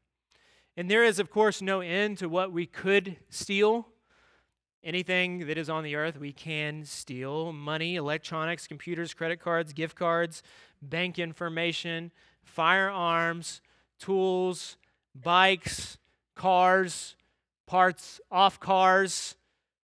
And 0.76 0.90
there 0.90 1.04
is, 1.04 1.18
of 1.18 1.30
course, 1.30 1.60
no 1.60 1.80
end 1.80 2.18
to 2.18 2.28
what 2.28 2.52
we 2.52 2.66
could 2.66 3.16
steal. 3.28 3.88
Anything 4.82 5.46
that 5.46 5.58
is 5.58 5.68
on 5.68 5.84
the 5.84 5.94
earth, 5.94 6.18
we 6.18 6.32
can 6.32 6.84
steal 6.84 7.52
money, 7.52 7.96
electronics, 7.96 8.66
computers, 8.66 9.12
credit 9.12 9.40
cards, 9.40 9.74
gift 9.74 9.94
cards, 9.94 10.42
bank 10.80 11.18
information, 11.18 12.12
firearms, 12.42 13.60
tools, 13.98 14.78
bikes, 15.14 15.98
cars, 16.34 17.14
parts 17.66 18.20
off 18.30 18.58
cars, 18.58 19.34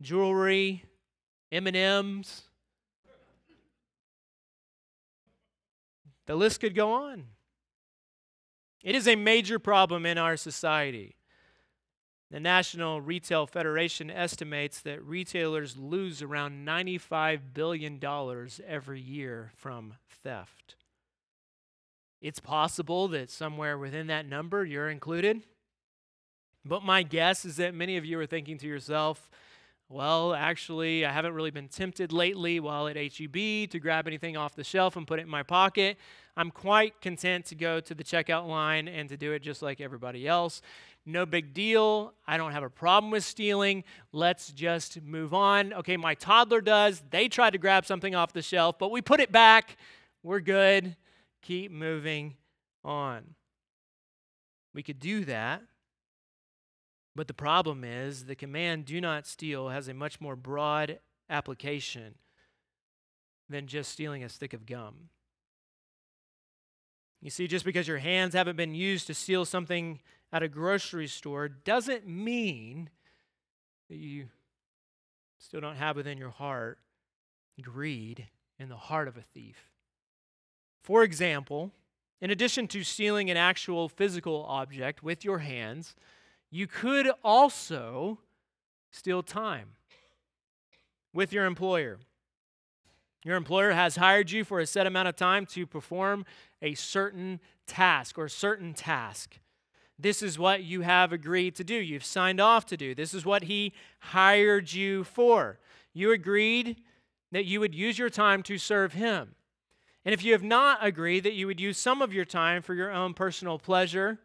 jewelry, 0.00 0.85
M&Ms. 1.52 2.42
The 6.26 6.35
list 6.35 6.61
could 6.61 6.75
go 6.75 6.92
on. 6.92 7.26
It 8.83 8.95
is 8.95 9.07
a 9.07 9.17
major 9.17 9.59
problem 9.59 10.05
in 10.05 10.19
our 10.19 10.37
society. 10.37 11.17
The 12.31 12.41
National 12.41 13.01
Retail 13.01 13.47
Federation 13.47 14.11
estimates 14.11 14.81
that 14.81 15.05
retailers 15.05 15.77
lose 15.77 16.23
around 16.23 16.67
$95 16.67 17.41
billion 17.53 18.01
every 18.67 19.01
year 19.01 19.53
from 19.55 19.95
theft. 20.23 20.77
It's 22.23 22.41
possible 22.41 23.09
that 23.09 23.31
somewhere 23.31 23.77
within 23.77 24.07
that 24.07 24.27
number 24.27 24.65
you're 24.65 24.89
included. 24.89 25.43
But 26.65 26.85
my 26.85 27.03
guess 27.03 27.45
is 27.45 27.57
that 27.57 27.75
many 27.75 27.97
of 27.97 28.05
you 28.07 28.19
are 28.21 28.27
thinking 28.27 28.57
to 28.59 28.67
yourself, 28.67 29.29
well, 29.93 30.33
actually, 30.33 31.05
I 31.05 31.13
haven't 31.13 31.35
really 31.35 31.51
been 31.51 31.69
tempted 31.69 32.13
lately 32.13 32.61
while 32.61 32.89
at 32.89 32.97
HEB 32.97 33.69
to 33.71 33.79
grab 33.79 34.07
anything 34.07 34.39
off 34.39 34.55
the 34.55 34.65
shelf 34.65 34.97
and 34.97 35.07
put 35.07 35.19
it 35.19 35.23
in 35.23 35.29
my 35.29 35.43
pocket. 35.43 35.99
I'm 36.35 36.51
quite 36.51 37.01
content 37.03 37.45
to 37.47 37.55
go 37.55 37.79
to 37.79 37.95
the 37.95 38.03
checkout 38.03 38.49
line 38.49 38.89
and 38.89 39.09
to 39.11 39.19
do 39.19 39.33
it 39.33 39.43
just 39.43 39.61
like 39.61 39.83
everybody 39.83 40.27
else. 40.27 40.63
No 41.05 41.27
big 41.27 41.53
deal. 41.53 42.15
I 42.27 42.39
don't 42.39 42.53
have 42.53 42.63
a 42.63 42.71
problem 42.71 43.11
with 43.11 43.23
stealing. 43.23 43.85
Let's 44.13 44.51
just 44.51 45.03
move 45.03 45.35
on. 45.35 45.75
Okay, 45.75 45.99
my 45.99 46.15
toddler 46.15 46.63
does. 46.63 47.03
They 47.11 47.29
tried 47.29 47.51
to 47.51 47.59
grab 47.59 47.85
something 47.85 48.15
off 48.15 48.33
the 48.33 48.41
shelf, 48.41 48.79
but 48.79 48.91
we 48.91 49.03
put 49.03 49.21
it 49.21 49.31
back. 49.31 49.77
We're 50.23 50.41
good. 50.41 50.97
Keep 51.43 51.71
moving 51.71 52.37
on. 52.83 53.35
We 54.73 54.83
could 54.83 55.01
do 55.01 55.27
that 55.27 55.63
but 57.14 57.28
the 57.28 57.35
problem 57.35 57.85
is 57.85 58.25
the 58.25 58.35
command 58.35 58.85
do 58.85 59.00
not 59.00 59.26
steal 59.26 59.69
has 59.69 59.88
a 59.88 59.95
much 59.95 60.21
more 60.21 60.37
broad 60.37 60.99
application 61.28 62.14
than 63.49 63.66
just 63.66 63.92
stealing 63.92 64.25
a 64.25 64.28
stick 64.28 64.52
of 64.54 64.66
gum. 64.66 65.11
You 67.21 67.31
see, 67.31 67.47
just 67.47 67.64
because 67.64 67.87
your 67.87 67.99
hands 67.99 68.35
haven't 68.35 68.57
been 68.57 68.75
used 68.75 69.07
to 69.07 69.14
steal 69.14 69.45
something 69.45 70.00
at 70.33 70.42
a 70.42 70.49
grocery 70.49 71.07
store 71.07 71.49
doesn't 71.49 72.07
mean 72.07 72.90
that 73.88 73.97
you 73.97 74.28
still 75.38 75.61
don't 75.61 75.76
have 75.76 75.97
within 75.97 76.19
your 76.19 76.31
heart 76.31 76.78
greed 77.61 78.26
in 78.59 78.69
the 78.69 78.76
heart 78.76 79.09
of 79.09 79.16
a 79.16 79.23
thief. 79.35 79.69
For 80.83 81.04
example, 81.04 81.73
in 82.21 82.31
addition 82.31 82.66
to 82.69 82.83
stealing 82.83 83.31
an 83.31 83.37
actual 83.37 83.88
physical 83.88 84.45
object 84.49 85.02
with 85.02 85.25
your 85.25 85.40
hands, 85.40 85.95
you 86.53 86.67
could 86.67 87.11
also 87.25 88.19
steal 88.91 89.23
time 89.23 89.71
with 91.15 91.33
your 91.33 91.47
employer. 91.47 91.99
Your 93.25 93.37
employer 93.37 93.73
has 93.73 93.97
hired 93.97 94.31
you 94.31 94.45
for 94.45 94.61
a 94.61 94.67
set 94.67 94.87
amount 94.87 95.09
of 95.09 95.17
time 95.17 95.47
to 95.47 95.67
perform 95.67 96.27
a 96.61 96.75
certain 96.75 97.41
task 97.67 98.19
or 98.19 98.29
certain 98.29 98.75
task. 98.75 99.39
This 99.99 100.23
is 100.23 100.39
what 100.39 100.63
you 100.63 100.83
have 100.83 101.13
agreed 101.13 101.55
to 101.57 101.65
do. 101.65 101.75
You've 101.75 102.05
signed 102.05 102.41
off 102.41 102.67
to 102.67 102.77
do. 102.77 102.95
This 102.95 103.15
is 103.15 103.25
what 103.25 103.45
he 103.45 103.73
hired 104.01 104.73
you 104.73 105.05
for. 105.05 105.59
You 105.95 106.13
agreed 106.13 106.83
that 107.31 107.47
you 107.47 107.61
would 107.61 107.75
use 107.75 107.99
your 107.99 108.11
time 108.11 108.43
to 108.43 108.59
serve 108.59 108.93
him. 108.93 109.37
And 110.05 110.13
if 110.13 110.23
you 110.23 110.33
have 110.33 110.43
not 110.43 110.85
agreed 110.85 111.25
that 111.25 111.35
you 111.35 111.47
would 111.47 111.61
use 111.61 111.79
some 111.79 112.03
of 112.03 112.13
your 112.13 112.25
time 112.25 112.61
for 112.61 112.75
your 112.75 112.91
own 112.91 113.15
personal 113.15 113.59
pleasure, 113.59 114.19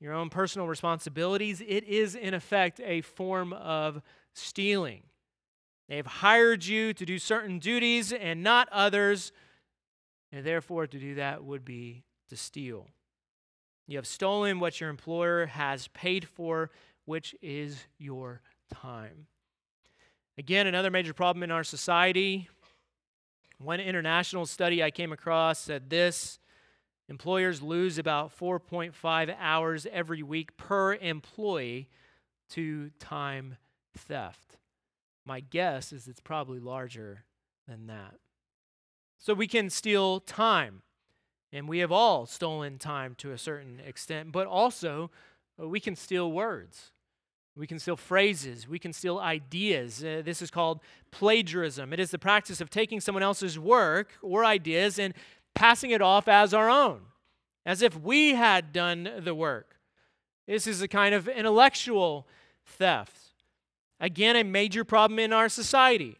your 0.00 0.12
own 0.12 0.28
personal 0.28 0.66
responsibilities, 0.66 1.60
it 1.60 1.84
is 1.84 2.14
in 2.14 2.34
effect 2.34 2.80
a 2.80 3.00
form 3.00 3.52
of 3.52 4.02
stealing. 4.34 5.02
They 5.88 5.96
have 5.96 6.06
hired 6.06 6.64
you 6.64 6.92
to 6.94 7.04
do 7.04 7.18
certain 7.18 7.58
duties 7.58 8.12
and 8.12 8.42
not 8.42 8.68
others, 8.72 9.32
and 10.32 10.44
therefore 10.44 10.86
to 10.86 10.98
do 10.98 11.16
that 11.16 11.44
would 11.44 11.64
be 11.64 12.04
to 12.28 12.36
steal. 12.36 12.88
You 13.86 13.98
have 13.98 14.06
stolen 14.06 14.60
what 14.60 14.80
your 14.80 14.88
employer 14.88 15.46
has 15.46 15.88
paid 15.88 16.26
for, 16.26 16.70
which 17.04 17.34
is 17.42 17.84
your 17.98 18.40
time. 18.72 19.26
Again, 20.38 20.66
another 20.66 20.90
major 20.90 21.12
problem 21.12 21.42
in 21.42 21.50
our 21.50 21.64
society. 21.64 22.48
One 23.58 23.78
international 23.78 24.46
study 24.46 24.82
I 24.82 24.90
came 24.90 25.12
across 25.12 25.58
said 25.58 25.90
this 25.90 26.38
Employers 27.08 27.60
lose 27.60 27.98
about 27.98 28.36
4.5 28.36 29.36
hours 29.38 29.86
every 29.92 30.22
week 30.22 30.56
per 30.56 30.94
employee 30.94 31.88
to 32.50 32.90
time 32.98 33.56
theft. 33.96 34.56
My 35.26 35.40
guess 35.40 35.92
is 35.92 36.08
it's 36.08 36.20
probably 36.20 36.58
larger 36.58 37.24
than 37.68 37.86
that. 37.86 38.14
So 39.18 39.34
we 39.34 39.46
can 39.46 39.70
steal 39.70 40.20
time, 40.20 40.82
and 41.52 41.68
we 41.68 41.78
have 41.78 41.92
all 41.92 42.26
stolen 42.26 42.78
time 42.78 43.14
to 43.16 43.32
a 43.32 43.38
certain 43.38 43.80
extent, 43.80 44.32
but 44.32 44.46
also 44.46 45.10
uh, 45.60 45.68
we 45.68 45.80
can 45.80 45.96
steal 45.96 46.30
words. 46.32 46.90
We 47.56 47.66
can 47.66 47.78
steal 47.78 47.96
phrases. 47.96 48.66
We 48.66 48.78
can 48.78 48.92
steal 48.92 49.18
ideas. 49.18 50.02
Uh, 50.02 50.22
this 50.24 50.42
is 50.42 50.50
called 50.50 50.80
plagiarism. 51.12 51.92
It 51.92 52.00
is 52.00 52.10
the 52.10 52.18
practice 52.18 52.60
of 52.60 52.68
taking 52.68 53.00
someone 53.00 53.22
else's 53.22 53.58
work 53.58 54.12
or 54.22 54.44
ideas 54.44 54.98
and 54.98 55.14
passing 55.54 55.90
it 55.90 56.02
off 56.02 56.28
as 56.28 56.52
our 56.52 56.68
own, 56.68 57.02
as 57.64 57.82
if 57.82 57.98
we 57.98 58.34
had 58.34 58.72
done 58.72 59.08
the 59.18 59.34
work. 59.34 59.76
This 60.46 60.66
is 60.66 60.82
a 60.82 60.88
kind 60.88 61.14
of 61.14 61.28
intellectual 61.28 62.26
theft. 62.66 63.18
Again, 64.00 64.36
a 64.36 64.44
major 64.44 64.84
problem 64.84 65.18
in 65.18 65.32
our 65.32 65.48
society. 65.48 66.18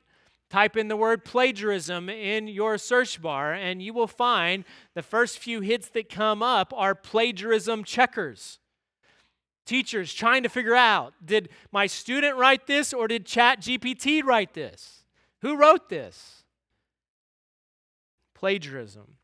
Type 0.48 0.76
in 0.76 0.88
the 0.88 0.96
word 0.96 1.24
plagiarism 1.24 2.08
in 2.08 2.46
your 2.46 2.78
search 2.78 3.20
bar, 3.20 3.52
and 3.52 3.82
you 3.82 3.92
will 3.92 4.06
find 4.06 4.64
the 4.94 5.02
first 5.02 5.38
few 5.38 5.60
hits 5.60 5.88
that 5.88 6.08
come 6.08 6.42
up 6.42 6.72
are 6.76 6.94
plagiarism 6.94 7.82
checkers. 7.82 8.58
Teachers 9.66 10.12
trying 10.12 10.42
to 10.42 10.48
figure 10.48 10.74
out 10.76 11.14
did 11.24 11.48
my 11.72 11.86
student 11.86 12.36
write 12.36 12.66
this 12.66 12.92
or 12.92 13.08
did 13.08 13.26
Chat 13.26 13.60
GPT 13.60 14.22
write 14.22 14.54
this? 14.54 15.04
Who 15.40 15.56
wrote 15.56 15.88
this? 15.88 16.44
Plagiarism. 18.34 19.16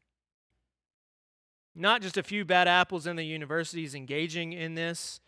Not 1.75 2.03
just 2.03 2.17
a 2.17 2.23
few 2.23 2.45
bad 2.45 2.69
apples 2.69 3.07
in 3.07 3.17
the 3.17 3.25
universities 3.25 3.95
engaging 3.95 4.53
in 4.53 4.75
this. 4.75 5.21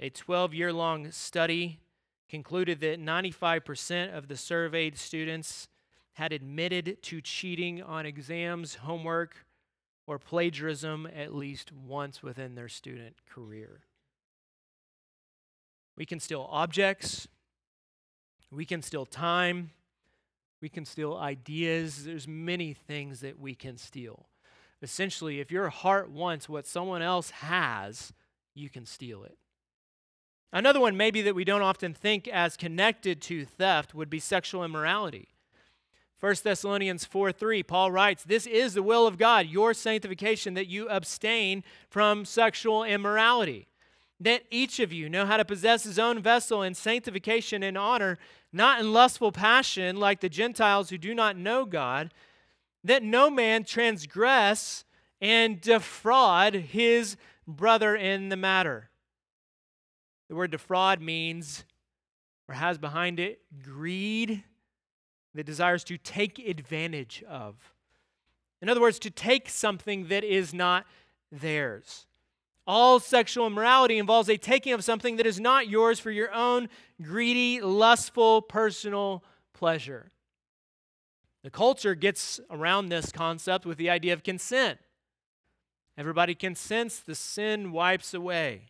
A 0.00 0.10
12 0.10 0.54
year 0.54 0.72
long 0.72 1.10
study 1.10 1.80
concluded 2.28 2.80
that 2.80 3.00
95% 3.00 4.16
of 4.16 4.28
the 4.28 4.36
surveyed 4.36 4.98
students 4.98 5.68
had 6.14 6.32
admitted 6.32 7.02
to 7.02 7.20
cheating 7.20 7.82
on 7.82 8.04
exams, 8.04 8.76
homework, 8.76 9.46
or 10.06 10.18
plagiarism 10.18 11.06
at 11.14 11.34
least 11.34 11.72
once 11.72 12.22
within 12.22 12.54
their 12.54 12.68
student 12.68 13.16
career. 13.30 13.80
We 15.96 16.04
can 16.04 16.20
steal 16.20 16.48
objects. 16.50 17.28
We 18.50 18.64
can 18.64 18.82
steal 18.82 19.06
time. 19.06 19.70
We 20.60 20.68
can 20.68 20.84
steal 20.84 21.16
ideas. 21.16 22.04
There's 22.04 22.28
many 22.28 22.74
things 22.74 23.20
that 23.20 23.38
we 23.38 23.54
can 23.54 23.78
steal. 23.78 24.26
Essentially, 24.82 25.40
if 25.40 25.50
your 25.50 25.68
heart 25.68 26.10
wants 26.10 26.48
what 26.48 26.66
someone 26.66 27.02
else 27.02 27.30
has, 27.30 28.12
you 28.54 28.68
can 28.68 28.84
steal 28.84 29.22
it. 29.24 29.38
Another 30.52 30.80
one, 30.80 30.96
maybe 30.96 31.22
that 31.22 31.34
we 31.34 31.44
don't 31.44 31.62
often 31.62 31.94
think 31.94 32.28
as 32.28 32.56
connected 32.56 33.22
to 33.22 33.44
theft, 33.44 33.94
would 33.94 34.10
be 34.10 34.18
sexual 34.18 34.64
immorality. 34.64 35.28
1 36.20 36.34
Thessalonians 36.44 37.04
4 37.04 37.32
3, 37.32 37.62
Paul 37.62 37.90
writes, 37.90 38.24
This 38.24 38.46
is 38.46 38.74
the 38.74 38.82
will 38.82 39.06
of 39.06 39.18
God, 39.18 39.46
your 39.46 39.72
sanctification, 39.72 40.54
that 40.54 40.68
you 40.68 40.88
abstain 40.88 41.64
from 41.88 42.24
sexual 42.24 42.84
immorality 42.84 43.68
that 44.22 44.44
each 44.50 44.78
of 44.78 44.92
you 44.92 45.08
know 45.08 45.26
how 45.26 45.36
to 45.36 45.44
possess 45.44 45.82
his 45.82 45.98
own 45.98 46.20
vessel 46.20 46.62
in 46.62 46.74
sanctification 46.74 47.62
and 47.62 47.76
honor, 47.76 48.18
not 48.52 48.80
in 48.80 48.92
lustful 48.92 49.32
passion 49.32 49.96
like 49.96 50.20
the 50.20 50.28
Gentiles 50.28 50.90
who 50.90 50.98
do 50.98 51.14
not 51.14 51.36
know 51.36 51.64
God, 51.64 52.12
that 52.84 53.02
no 53.02 53.30
man 53.30 53.64
transgress 53.64 54.84
and 55.20 55.60
defraud 55.60 56.54
his 56.54 57.16
brother 57.46 57.94
in 57.94 58.28
the 58.28 58.36
matter. 58.36 58.90
The 60.28 60.34
word 60.34 60.50
defraud 60.50 61.00
means, 61.00 61.64
or 62.48 62.54
has 62.54 62.78
behind 62.78 63.20
it, 63.20 63.40
greed 63.62 64.42
that 65.34 65.46
desires 65.46 65.84
to 65.84 65.96
take 65.96 66.38
advantage 66.38 67.22
of. 67.28 67.54
In 68.60 68.68
other 68.68 68.80
words, 68.80 68.98
to 69.00 69.10
take 69.10 69.48
something 69.48 70.08
that 70.08 70.24
is 70.24 70.54
not 70.54 70.86
theirs. 71.30 72.06
All 72.66 73.00
sexual 73.00 73.46
immorality 73.46 73.98
involves 73.98 74.28
a 74.28 74.36
taking 74.36 74.72
of 74.72 74.84
something 74.84 75.16
that 75.16 75.26
is 75.26 75.40
not 75.40 75.68
yours 75.68 75.98
for 75.98 76.10
your 76.10 76.32
own 76.32 76.68
greedy, 77.02 77.60
lustful, 77.60 78.40
personal 78.40 79.24
pleasure. 79.52 80.12
The 81.42 81.50
culture 81.50 81.94
gets 81.94 82.40
around 82.50 82.88
this 82.88 83.10
concept 83.10 83.66
with 83.66 83.78
the 83.78 83.90
idea 83.90 84.12
of 84.12 84.22
consent. 84.22 84.78
Everybody 85.98 86.34
consents, 86.34 87.00
the 87.00 87.14
sin 87.14 87.72
wipes 87.72 88.14
away. 88.14 88.66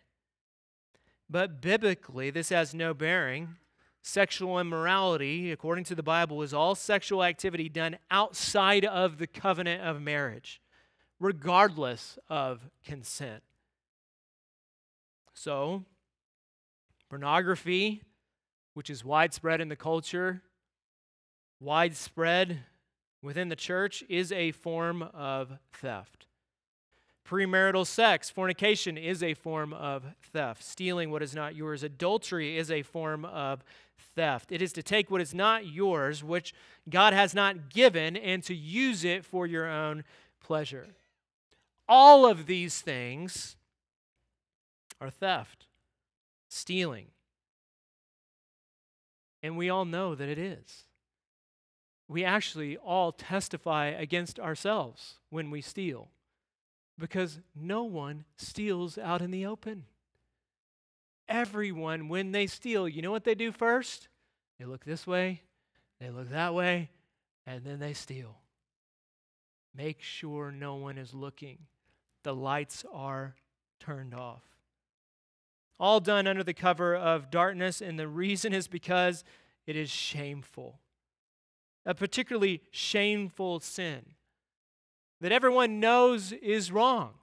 But 1.29 1.61
biblically, 1.61 2.31
this 2.31 2.49
has 2.49 2.75
no 2.75 2.95
bearing. 2.95 3.57
Sexual 4.03 4.59
immorality, 4.59 5.53
according 5.53 5.85
to 5.85 5.95
the 5.95 6.03
Bible, 6.03 6.43
is 6.43 6.53
all 6.53 6.75
sexual 6.75 7.23
activity 7.23 7.69
done 7.69 7.99
outside 8.11 8.85
of 8.85 9.19
the 9.19 9.29
covenant 9.29 9.83
of 9.83 10.03
marriage, 10.03 10.61
regardless 11.21 12.19
of 12.29 12.69
consent. 12.85 13.43
So, 15.35 15.85
pornography, 17.09 18.03
which 18.75 18.91
is 18.91 19.05
widespread 19.05 19.61
in 19.61 19.69
the 19.69 19.77
culture, 19.77 20.43
widespread 21.63 22.61
within 23.23 23.49
the 23.49 23.57
church, 23.57 24.03
is 24.09 24.33
a 24.33 24.51
form 24.51 25.03
of 25.03 25.53
theft. 25.73 26.27
Premarital 27.27 27.87
sex, 27.87 28.29
fornication, 28.29 28.99
is 28.99 29.23
a 29.23 29.35
form 29.35 29.73
of 29.73 30.05
theft. 30.33 30.63
Stealing 30.63 31.11
what 31.11 31.23
is 31.23 31.35
not 31.35 31.55
yours. 31.55 31.83
Adultery 31.83 32.59
is 32.59 32.71
a 32.71 32.83
form 32.83 33.25
of 33.25 33.63
theft. 34.17 34.51
It 34.51 34.61
is 34.61 34.73
to 34.73 34.83
take 34.83 35.11
what 35.11 35.21
is 35.21 35.33
not 35.33 35.67
yours, 35.67 36.25
which 36.25 36.53
God 36.91 37.13
has 37.13 37.33
not 37.35 37.71
given, 37.71 38.17
and 38.17 38.43
to 38.45 38.55
use 38.55 39.05
it 39.05 39.25
for 39.25 39.47
your 39.47 39.69
own 39.69 40.03
pleasure. 40.41 40.89
All 41.89 42.27
of 42.27 42.47
these 42.47 42.81
things 42.81 43.57
are 45.01 45.11
theft, 45.11 45.67
stealing. 46.49 47.07
And 49.43 49.57
we 49.57 49.71
all 49.71 49.85
know 49.85 50.15
that 50.15 50.29
it 50.29 50.39
is. 50.39 50.85
We 52.13 52.25
actually 52.25 52.77
all 52.77 53.13
testify 53.13 53.87
against 53.87 54.39
ourselves 54.39 55.15
when 55.31 55.51
we 55.51 55.61
steal 55.61 56.09
because 56.99 57.41
no 57.55 57.85
one 57.85 58.25
steals 58.37 58.99
out 58.99 59.23
in 59.23 59.31
the 59.31 59.47
open. 59.47 59.85
Everyone, 61.29 62.09
when 62.09 62.33
they 62.33 62.47
steal, 62.47 62.89
you 62.89 63.03
know 63.03 63.11
what 63.11 63.25
they 63.25 63.35
do 63.35 63.51
first? 63.51 64.09
They 64.59 64.65
look 64.65 64.85
this 64.85 65.07
way, 65.07 65.43
they 66.01 66.11
look 66.11 66.31
that 66.31 66.55
way, 66.55 66.91
and 67.47 67.65
then 67.65 67.79
they 67.79 67.95
steal. 67.95 68.37
Make 69.75 70.03
sure 70.03 70.53
no 70.53 70.75
one 70.75 70.99
is 70.99 71.15
looking. 71.15 71.59
The 72.23 72.35
lights 72.35 72.85
are 72.93 73.35
turned 73.81 74.15
off 74.15 74.43
all 75.83 75.99
done 75.99 76.29
under 76.29 76.45
the 76.45 76.55
cover 76.55 76.95
of 76.95 77.29
darkness, 77.29 77.81
and 77.81 77.99
the 77.99 78.07
reason 78.07 78.53
is 78.53 78.69
because 78.69 79.25
it 79.67 79.75
is 79.75 79.91
shameful. 79.91 80.79
A 81.85 81.95
particularly 81.95 82.63
shameful 82.71 83.61
sin 83.61 84.15
that 85.21 85.33
everyone 85.33 85.81
knows 85.81 86.33
is 86.33 86.71
wrong. 86.71 87.15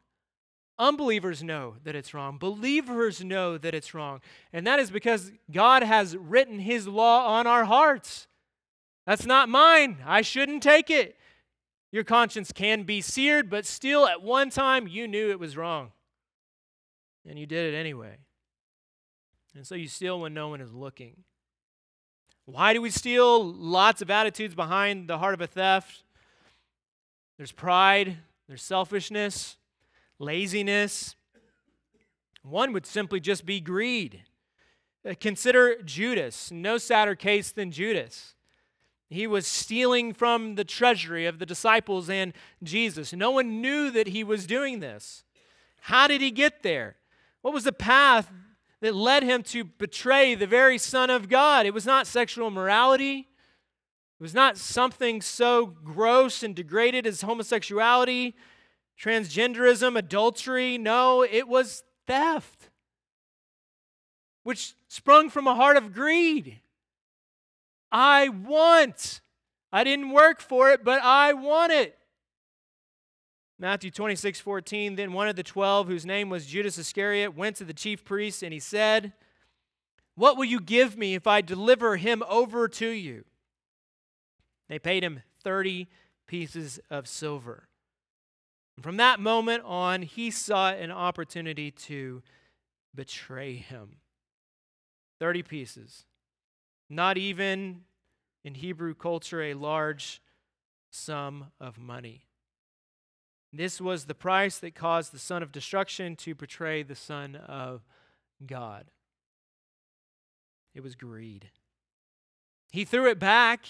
Unbelievers 0.80 1.43
know 1.43 1.76
that 1.84 1.95
it's 1.95 2.13
wrong. 2.13 2.38
Believers 2.38 3.22
know 3.22 3.58
that 3.58 3.76
it's 3.76 3.93
wrong. 3.93 4.22
And 4.54 4.65
that 4.65 4.80
is 4.80 4.89
because 4.89 5.34
God 5.52 5.84
has 5.84 6.15
written 6.15 6.60
His 6.60 6.88
law 6.88 7.38
on 7.38 7.45
our 7.45 7.65
hearts. 7.65 8.28
That's 9.06 9.26
not 9.26 9.50
mine. 9.50 9.98
I 10.06 10.22
shouldn't 10.22 10.63
take 10.63 10.89
it. 10.89 11.17
Your 11.91 12.06
conscience 12.06 12.54
can 12.54 12.84
be 12.84 13.02
seared, 13.02 13.50
but 13.50 13.65
still, 13.65 14.08
at 14.08 14.22
one 14.22 14.50
time, 14.50 14.88
you 14.88 15.08
knew 15.08 15.32
it 15.32 15.39
was 15.39 15.58
wrong. 15.58 15.91
And 17.28 17.38
you 17.38 17.45
did 17.45 17.74
it 17.74 17.78
anyway. 17.78 18.17
And 19.56 19.67
so 19.67 19.76
you 19.76 19.89
steal 19.89 20.22
when 20.22 20.34
no 20.34 20.48
one 20.48 20.62
is 20.62 20.74
looking. 20.74 21.24
Why 22.52 22.74
do 22.74 22.82
we 22.82 22.90
steal? 22.90 23.44
Lots 23.44 24.02
of 24.02 24.10
attitudes 24.10 24.56
behind 24.56 25.08
the 25.08 25.20
heart 25.20 25.36
of 25.36 25.42
a 25.42 25.46
theft. 25.46 26.02
There's 27.38 27.52
pride, 27.52 28.18
there's 28.48 28.64
selfishness, 28.64 29.58
laziness. 30.18 31.16
One 32.42 32.74
would 32.74 32.88
simply 32.88 33.20
just 33.20 33.46
be 33.46 33.60
greed. 33.60 34.24
Uh, 35.08 35.14
consider 35.20 35.80
Judas. 35.84 36.52
No 36.52 36.80
sadder 36.80 37.14
case 37.14 37.52
than 37.52 37.70
Judas. 37.70 38.34
He 39.12 39.28
was 39.28 39.46
stealing 39.46 40.12
from 40.12 40.56
the 40.56 40.66
treasury 40.66 41.28
of 41.28 41.38
the 41.38 41.46
disciples 41.46 42.10
and 42.10 42.34
Jesus. 42.64 43.14
No 43.14 43.30
one 43.30 43.62
knew 43.62 43.92
that 43.92 44.08
he 44.08 44.24
was 44.24 44.48
doing 44.48 44.80
this. 44.80 45.24
How 45.82 46.08
did 46.08 46.20
he 46.20 46.32
get 46.32 46.64
there? 46.64 46.96
What 47.44 47.54
was 47.54 47.64
the 47.66 47.72
path 47.72 48.32
that 48.82 48.96
led 48.96 49.24
him 49.24 49.44
to 49.44 49.63
betray 49.63 50.36
the 50.36 50.48
very 50.48 50.78
Son 50.78 51.10
of 51.10 51.30
God. 51.30 51.65
It 51.65 51.74
was 51.74 51.86
not 51.86 52.08
sexual 52.08 52.48
immorality, 52.48 53.28
it 54.20 54.24
was 54.24 54.34
not 54.34 54.58
something 54.58 55.22
so 55.22 55.65
gross 55.65 56.44
and 56.44 56.56
degraded 56.56 57.08
as 57.08 57.22
homosexuality, 57.22 58.36
transgenderism, 59.00 59.98
adultery. 59.98 60.78
No, 60.78 61.24
it 61.24 61.48
was 61.48 61.84
theft, 62.06 62.70
which 64.44 64.74
sprung 64.89 65.30
from 65.30 65.48
a 65.48 65.56
heart 65.56 65.78
of 65.78 65.94
greed. 65.94 66.60
I 67.92 68.30
want. 68.30 69.22
I 69.72 69.84
didn't 69.84 70.12
work 70.12 70.42
for 70.42 70.72
it, 70.72 70.84
but 70.84 71.02
I 71.04 71.34
want 71.34 71.72
it. 71.72 71.99
Matthew 73.62 73.91
26, 73.91 74.39
14. 74.39 74.95
Then 74.95 75.12
one 75.12 75.28
of 75.28 75.36
the 75.36 75.43
twelve, 75.43 75.88
whose 75.88 76.06
name 76.06 76.30
was 76.30 76.45
Judas 76.45 76.78
Iscariot, 76.78 77.36
went 77.36 77.58
to 77.58 77.65
the 77.65 77.74
chief 77.74 78.06
priests 78.06 78.41
and 78.41 78.54
he 78.54 78.60
said, 78.60 79.12
What 80.15 80.38
will 80.38 80.45
you 80.45 80.62
give 80.62 80.98
me 80.98 81.13
if 81.13 81.28
I 81.28 81.41
deliver 81.41 81.98
him 81.98 82.24
over 82.30 82.69
to 82.69 82.88
you? 82.88 83.26
They 84.69 84.80
paid 84.80 85.04
him 85.04 85.22
30 85.43 85.88
pieces 86.26 86.80
of 86.89 87.08
silver. 87.08 87.67
And 88.78 88.84
from 88.84 88.98
that 88.98 89.19
moment 89.19 89.63
on, 89.65 90.04
he 90.04 90.32
sought 90.32 90.78
an 90.78 90.91
opportunity 90.91 91.69
to 91.72 92.24
betray 92.95 93.56
him. 93.56 93.98
30 95.19 95.43
pieces. 95.43 96.06
Not 96.89 97.17
even 97.17 97.82
in 98.45 98.56
Hebrew 98.56 98.93
culture 98.93 99.41
a 99.41 99.54
large 99.54 100.22
sum 100.91 101.48
of 101.60 101.78
money. 101.78 102.29
This 103.52 103.82
was 103.82 104.06
the 104.06 104.16
price 104.16 104.58
that 104.60 104.76
caused 104.76 105.12
the 105.12 105.20
son 105.20 105.42
of 105.42 105.52
destruction 105.52 106.16
to 106.18 106.36
betray 106.36 106.84
the 106.84 106.96
son 106.96 107.36
of 107.36 107.82
God. 108.46 108.86
It 110.76 110.82
was 110.82 110.96
greed. 110.96 111.50
He 112.72 112.86
threw 112.86 113.10
it 113.10 113.20
back, 113.20 113.66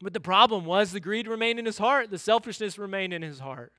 but 0.00 0.14
the 0.14 0.20
problem 0.20 0.64
was 0.64 0.92
the 0.92 1.00
greed 1.00 1.28
remained 1.28 1.58
in 1.58 1.66
his 1.66 1.78
heart, 1.78 2.10
the 2.10 2.18
selfishness 2.18 2.78
remained 2.78 3.12
in 3.12 3.20
his 3.20 3.40
heart. 3.40 3.72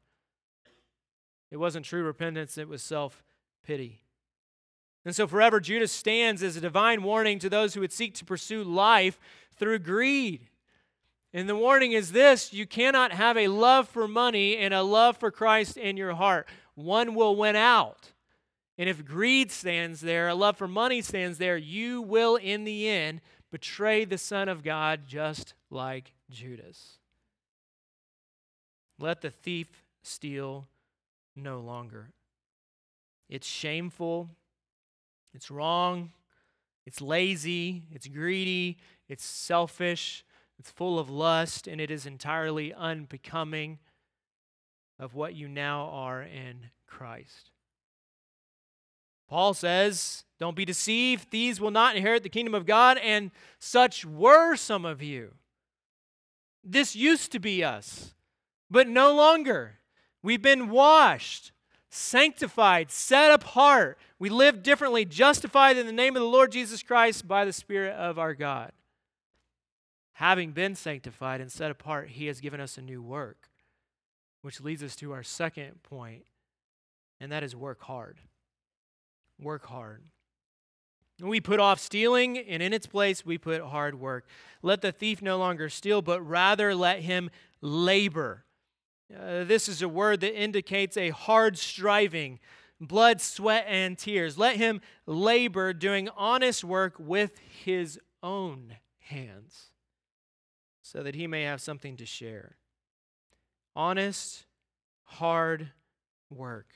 It 1.50 1.58
wasn't 1.58 1.86
true 1.86 2.04
repentance, 2.04 2.58
it 2.58 2.68
was 2.68 2.84
self 2.84 3.24
pity. 3.64 4.04
And 5.06 5.16
so, 5.16 5.26
forever, 5.26 5.60
Judas 5.60 5.92
stands 5.92 6.44
as 6.44 6.56
a 6.56 6.62
divine 6.62 7.02
warning 7.02 7.40
to 7.40 7.50
those 7.50 7.74
who 7.74 7.82
would 7.82 7.94
seek 7.94 8.14
to 8.16 8.26
pursue 8.26 8.64
life 8.64 9.20
through 9.56 9.80
greed. 9.80 10.49
And 11.34 11.48
the 11.48 11.56
warning 11.56 11.92
is 11.92 12.12
this 12.12 12.54
you 12.54 12.66
cannot 12.66 13.12
have 13.12 13.38
a 13.38 13.48
love 13.48 13.88
for 13.88 14.08
money 14.08 14.58
and 14.58 14.74
a 14.74 14.82
love 14.82 15.18
for 15.18 15.32
Christ 15.32 15.78
in 15.78 15.98
your 15.98 16.16
heart. 16.16 16.48
One 16.76 17.14
will 17.14 17.36
win 17.36 17.56
out. 17.56 18.12
And 18.78 18.88
if 18.88 19.06
greed 19.06 19.52
stands 19.52 20.00
there, 20.00 20.30
a 20.30 20.36
love 20.36 20.58
for 20.58 20.68
money 20.68 21.02
stands 21.02 21.38
there, 21.38 21.58
you 21.58 22.02
will, 22.02 22.38
in 22.38 22.64
the 22.64 22.88
end, 22.88 23.20
betray 23.52 24.06
the 24.06 24.18
Son 24.18 24.48
of 24.48 24.64
God 24.64 25.02
just 25.06 25.54
like 25.70 26.14
Judas. 26.30 26.98
Let 28.98 29.22
the 29.22 29.32
thief 29.32 29.84
steal 30.02 30.68
no 31.36 31.60
longer. 31.60 32.12
It's 33.30 33.48
shameful, 33.48 34.30
it's 35.34 35.52
wrong, 35.52 36.12
it's 36.86 37.02
lazy, 37.02 37.84
it's 37.92 38.08
greedy, 38.08 38.78
it's 39.08 39.26
selfish, 39.26 40.24
it's 40.60 40.70
full 40.70 41.00
of 41.00 41.10
lust, 41.10 41.68
and 41.68 41.80
it 41.80 41.90
is 41.90 42.06
entirely 42.06 42.74
unbecoming 42.74 43.80
of 45.00 45.16
what 45.16 45.34
you 45.34 45.48
now 45.48 45.86
are 45.86 46.22
in 46.22 46.66
Christ. 46.86 47.52
Paul 49.30 49.54
says, 49.54 50.26
Don't 50.38 50.58
be 50.58 50.66
deceived. 50.66 51.32
These 51.32 51.62
will 51.62 51.72
not 51.72 51.96
inherit 51.96 52.24
the 52.24 52.30
kingdom 52.30 52.54
of 52.54 52.66
God, 52.66 52.98
and 52.98 53.32
such 53.58 54.04
were 54.04 54.58
some 54.58 54.84
of 54.84 55.02
you. 55.02 55.36
This 56.62 56.94
used 56.94 57.32
to 57.32 57.40
be 57.40 57.64
us, 57.64 58.14
but 58.70 58.88
no 58.88 59.16
longer. 59.16 59.76
We've 60.22 60.42
been 60.42 60.70
washed, 60.70 61.54
sanctified, 61.90 62.92
set 62.92 63.32
apart. 63.32 63.98
We 64.20 64.30
live 64.30 64.62
differently, 64.62 65.06
justified 65.06 65.78
in 65.78 65.86
the 65.86 65.94
name 65.94 66.18
of 66.18 66.22
the 66.22 66.28
Lord 66.28 66.52
Jesus 66.52 66.84
Christ 66.84 67.26
by 67.26 67.46
the 67.46 67.54
Spirit 67.54 67.96
of 67.96 68.20
our 68.20 68.34
God. 68.34 68.74
Having 70.20 70.52
been 70.52 70.76
sanctified 70.76 71.40
and 71.40 71.50
set 71.50 71.72
apart, 71.72 72.10
He 72.10 72.26
has 72.26 72.42
given 72.42 72.60
us 72.60 72.78
a 72.78 72.82
new 72.82 73.02
work, 73.02 73.48
which 74.42 74.60
leads 74.60 74.84
us 74.84 74.98
to 74.98 75.14
our 75.14 75.24
second 75.24 75.82
point, 75.82 76.26
and 77.22 77.32
that 77.32 77.42
is 77.42 77.56
work 77.56 77.84
hard. 77.84 78.18
Work 79.40 79.68
hard. 79.68 80.04
We 81.22 81.40
put 81.40 81.62
off 81.62 81.80
stealing, 81.80 82.38
and 82.38 82.62
in 82.62 82.74
its 82.74 82.86
place, 82.86 83.26
we 83.26 83.38
put 83.38 83.62
hard 83.62 83.98
work. 83.98 84.26
Let 84.62 84.82
the 84.82 84.92
thief 84.92 85.22
no 85.22 85.38
longer 85.38 85.70
steal, 85.70 86.02
but 86.02 86.20
rather 86.20 86.76
let 86.76 87.00
him 87.00 87.30
labor. 87.62 88.44
Uh, 89.18 89.46
this 89.46 89.70
is 89.70 89.82
a 89.82 89.88
word 89.88 90.20
that 90.20 90.38
indicates 90.38 90.98
a 90.98 91.12
hard 91.12 91.58
striving, 91.58 92.40
blood, 92.82 93.22
sweat, 93.22 93.64
and 93.70 93.98
tears. 93.98 94.38
Let 94.38 94.58
him 94.58 94.82
labor 95.06 95.72
doing 95.72 96.10
honest 96.18 96.66
work 96.66 96.96
with 97.00 97.40
his 97.64 97.98
own 98.22 98.76
hands 99.00 99.69
so 100.92 101.04
that 101.04 101.14
he 101.14 101.28
may 101.28 101.44
have 101.44 101.62
something 101.62 101.96
to 101.98 102.06
share. 102.06 102.56
Honest, 103.76 104.46
hard 105.04 105.70
work. 106.32 106.68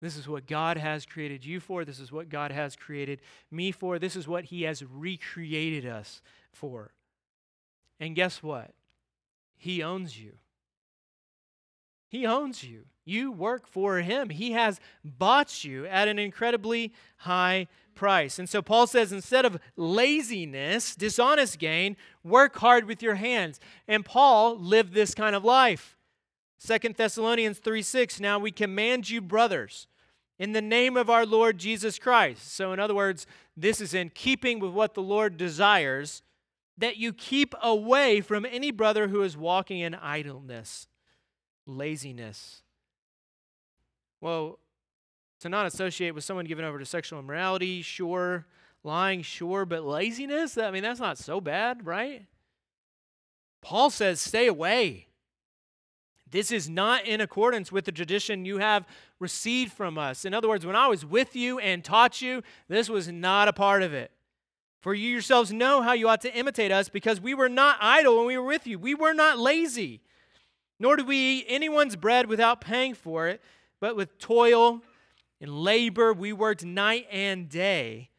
This 0.00 0.16
is 0.16 0.26
what 0.26 0.46
God 0.46 0.76
has 0.78 1.06
created 1.06 1.44
you 1.44 1.60
for. 1.60 1.84
This 1.84 2.00
is 2.00 2.10
what 2.10 2.28
God 2.28 2.50
has 2.50 2.74
created 2.74 3.20
me 3.50 3.70
for. 3.70 3.98
This 3.98 4.16
is 4.16 4.26
what 4.26 4.46
He 4.46 4.62
has 4.62 4.82
recreated 4.82 5.86
us 5.86 6.22
for. 6.52 6.92
And 8.00 8.16
guess 8.16 8.42
what? 8.42 8.72
He 9.56 9.82
owns 9.82 10.18
you. 10.18 10.32
He 12.08 12.26
owns 12.26 12.64
you. 12.64 12.86
You 13.04 13.30
work 13.30 13.68
for 13.68 13.98
Him. 13.98 14.30
He 14.30 14.52
has 14.52 14.80
bought 15.04 15.64
you 15.64 15.86
at 15.86 16.08
an 16.08 16.18
incredibly 16.18 16.92
high 17.18 17.68
price. 18.00 18.38
And 18.38 18.48
so 18.48 18.62
Paul 18.62 18.86
says 18.86 19.12
instead 19.12 19.44
of 19.44 19.60
laziness, 19.76 20.96
dishonest 20.96 21.58
gain, 21.58 21.98
work 22.24 22.56
hard 22.56 22.86
with 22.86 23.02
your 23.02 23.16
hands. 23.16 23.60
And 23.86 24.06
Paul 24.06 24.58
lived 24.58 24.94
this 24.94 25.14
kind 25.14 25.36
of 25.36 25.44
life. 25.44 25.98
Second 26.56 26.96
Thessalonians 26.96 27.58
3 27.58 27.82
6, 27.82 28.18
now 28.18 28.38
we 28.38 28.52
command 28.52 29.10
you, 29.10 29.20
brothers, 29.20 29.86
in 30.38 30.52
the 30.52 30.62
name 30.62 30.96
of 30.96 31.10
our 31.10 31.26
Lord 31.26 31.58
Jesus 31.58 31.98
Christ. 31.98 32.54
So, 32.54 32.72
in 32.72 32.80
other 32.80 32.94
words, 32.94 33.26
this 33.54 33.82
is 33.82 33.92
in 33.92 34.08
keeping 34.08 34.60
with 34.60 34.72
what 34.72 34.94
the 34.94 35.02
Lord 35.02 35.36
desires, 35.36 36.22
that 36.78 36.96
you 36.96 37.12
keep 37.12 37.54
away 37.62 38.22
from 38.22 38.46
any 38.46 38.70
brother 38.70 39.08
who 39.08 39.20
is 39.20 39.36
walking 39.36 39.80
in 39.80 39.94
idleness, 39.94 40.88
laziness. 41.66 42.62
Well, 44.22 44.58
to 45.40 45.48
not 45.48 45.66
associate 45.66 46.14
with 46.14 46.24
someone 46.24 46.44
given 46.44 46.64
over 46.64 46.78
to 46.78 46.86
sexual 46.86 47.18
immorality, 47.18 47.82
sure. 47.82 48.46
Lying, 48.84 49.22
sure. 49.22 49.64
But 49.64 49.84
laziness, 49.84 50.56
I 50.56 50.70
mean, 50.70 50.82
that's 50.82 51.00
not 51.00 51.18
so 51.18 51.40
bad, 51.40 51.86
right? 51.86 52.26
Paul 53.62 53.90
says, 53.90 54.20
stay 54.20 54.46
away. 54.46 55.06
This 56.30 56.52
is 56.52 56.68
not 56.68 57.06
in 57.06 57.20
accordance 57.20 57.72
with 57.72 57.84
the 57.84 57.92
tradition 57.92 58.44
you 58.44 58.58
have 58.58 58.86
received 59.18 59.72
from 59.72 59.98
us. 59.98 60.24
In 60.24 60.32
other 60.32 60.48
words, 60.48 60.64
when 60.64 60.76
I 60.76 60.86
was 60.86 61.04
with 61.04 61.34
you 61.34 61.58
and 61.58 61.82
taught 61.82 62.22
you, 62.22 62.42
this 62.68 62.88
was 62.88 63.08
not 63.08 63.48
a 63.48 63.52
part 63.52 63.82
of 63.82 63.92
it. 63.92 64.12
For 64.80 64.94
you 64.94 65.10
yourselves 65.10 65.52
know 65.52 65.82
how 65.82 65.92
you 65.92 66.08
ought 66.08 66.22
to 66.22 66.34
imitate 66.34 66.70
us 66.70 66.88
because 66.88 67.20
we 67.20 67.34
were 67.34 67.48
not 67.48 67.76
idle 67.80 68.16
when 68.16 68.26
we 68.26 68.38
were 68.38 68.46
with 68.46 68.66
you. 68.66 68.78
We 68.78 68.94
were 68.94 69.12
not 69.12 69.38
lazy, 69.38 70.00
nor 70.78 70.96
did 70.96 71.06
we 71.06 71.16
eat 71.16 71.46
anyone's 71.48 71.96
bread 71.96 72.28
without 72.28 72.60
paying 72.60 72.94
for 72.94 73.28
it, 73.28 73.42
but 73.80 73.96
with 73.96 74.18
toil 74.18 74.80
in 75.40 75.64
labor, 75.64 76.12
we 76.12 76.32
worked 76.32 76.64
night 76.64 77.06
and 77.10 77.48
day 77.48 78.10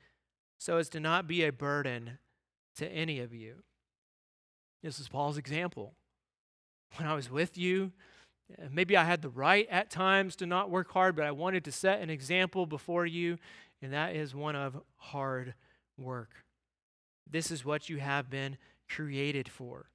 so 0.57 0.77
as 0.77 0.89
to 0.89 0.99
not 0.99 1.27
be 1.27 1.43
a 1.43 1.51
burden 1.51 2.19
to 2.75 2.87
any 2.87 3.19
of 3.19 3.33
you. 3.33 3.63
This 4.83 4.99
is 4.99 5.07
Paul's 5.07 5.37
example. 5.37 5.93
When 6.97 7.07
I 7.07 7.13
was 7.13 7.31
with 7.31 7.57
you, 7.57 7.91
uh, 8.59 8.65
maybe 8.71 8.97
I 8.97 9.03
had 9.03 9.21
the 9.21 9.29
right 9.29 9.67
at 9.69 9.89
times 9.89 10.35
to 10.37 10.45
not 10.45 10.69
work 10.69 10.91
hard, 10.91 11.15
but 11.15 11.25
I 11.25 11.31
wanted 11.31 11.63
to 11.65 11.71
set 11.71 12.01
an 12.01 12.09
example 12.09 12.65
before 12.65 13.05
you, 13.05 13.37
and 13.81 13.93
that 13.93 14.15
is 14.15 14.35
one 14.35 14.55
of 14.55 14.81
hard 14.97 15.53
work. 15.97 16.31
This 17.29 17.51
is 17.51 17.63
what 17.63 17.89
you 17.89 17.97
have 17.97 18.29
been 18.29 18.57
created 18.89 19.47
for. 19.47 19.89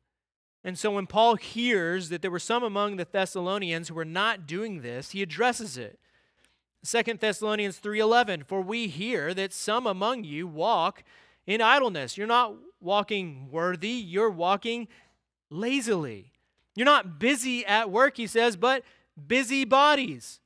And 0.65 0.79
so 0.79 0.91
when 0.91 1.07
Paul 1.07 1.37
hears 1.37 2.09
that 2.09 2.23
there 2.23 2.31
were 2.31 2.39
some 2.39 2.63
among 2.63 2.97
the 2.97 3.07
Thessalonians 3.11 3.89
who 3.89 3.95
were 3.95 4.05
not 4.05 4.47
doing 4.47 4.81
this, 4.81 5.11
he 5.11 5.23
addresses 5.23 5.77
it. 5.77 5.99
Second 6.87 7.21
Thessalonians 7.21 7.79
3:11 7.79 8.45
For 8.45 8.61
we 8.61 8.87
hear 8.89 9.35
that 9.35 9.53
some 9.53 9.87
among 9.87 10.25
you 10.25 10.47
walk 10.47 11.03
in 11.47 11.61
idleness. 11.61 12.17
You're 12.17 12.27
not 12.27 12.55
walking 12.81 13.49
worthy, 13.51 13.91
you're 13.91 14.31
walking 14.31 14.89
lazily. 15.51 16.33
You're 16.75 16.85
not 16.85 17.19
busy 17.19 17.65
at 17.65 17.91
work, 17.91 18.17
he 18.17 18.27
says, 18.27 18.57
but 18.57 18.85
busy 19.27 19.65
bodies. 19.65 20.41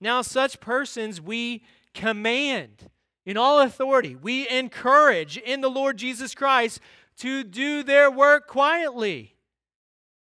Now 0.00 0.22
such 0.22 0.60
persons 0.60 1.20
we 1.20 1.62
command 1.94 2.90
in 3.24 3.36
all 3.36 3.60
authority. 3.60 4.14
We 4.14 4.48
encourage 4.48 5.36
in 5.38 5.60
the 5.60 5.70
Lord 5.70 5.96
Jesus 5.96 6.34
Christ 6.34 6.80
to 7.18 7.44
do 7.44 7.82
their 7.82 8.10
work 8.10 8.46
quietly 8.46 9.36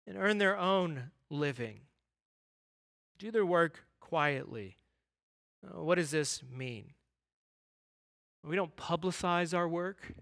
and 0.07 0.17
earn 0.17 0.39
their 0.39 0.59
own 0.59 1.11
living. 1.31 1.83
Do 3.19 3.31
their 3.31 3.47
work 3.47 3.85
quietly. 4.01 4.79
Uh, 5.65 5.83
what 5.83 5.97
does 5.97 6.11
this 6.11 6.43
mean? 6.51 6.93
We 8.45 8.57
don't 8.57 8.75
publicize 8.77 9.57
our 9.57 9.69
work. 9.69 10.15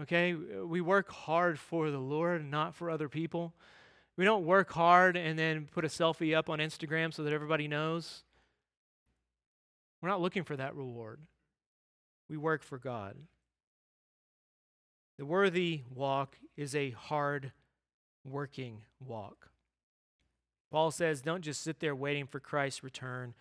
Okay? 0.00 0.34
We 0.34 0.80
work 0.80 1.10
hard 1.10 1.58
for 1.58 1.90
the 1.90 1.98
Lord, 1.98 2.44
not 2.44 2.74
for 2.74 2.90
other 2.90 3.08
people. 3.08 3.54
We 4.16 4.24
don't 4.24 4.44
work 4.44 4.70
hard 4.72 5.16
and 5.16 5.38
then 5.38 5.68
put 5.72 5.84
a 5.84 5.88
selfie 5.88 6.36
up 6.36 6.50
on 6.50 6.58
Instagram 6.58 7.14
so 7.14 7.22
that 7.24 7.32
everybody 7.32 7.68
knows. 7.68 8.24
We're 10.00 10.10
not 10.10 10.20
looking 10.20 10.44
for 10.44 10.56
that 10.56 10.74
reward. 10.74 11.20
we 12.28 12.36
work 12.36 12.62
for 12.62 12.78
God. 12.78 13.16
The 15.18 15.26
worthy 15.26 15.82
walk 15.94 16.36
is 16.56 16.74
a 16.74 16.90
hard 16.90 17.52
working 18.24 18.82
walk. 19.00 19.50
Paul 20.70 20.90
says, 20.90 21.20
don't 21.20 21.42
just 21.42 21.60
sit 21.60 21.80
there 21.80 21.94
waiting 21.94 22.26
for 22.26 22.40
Christ's 22.40 22.82
return. 22.82 23.34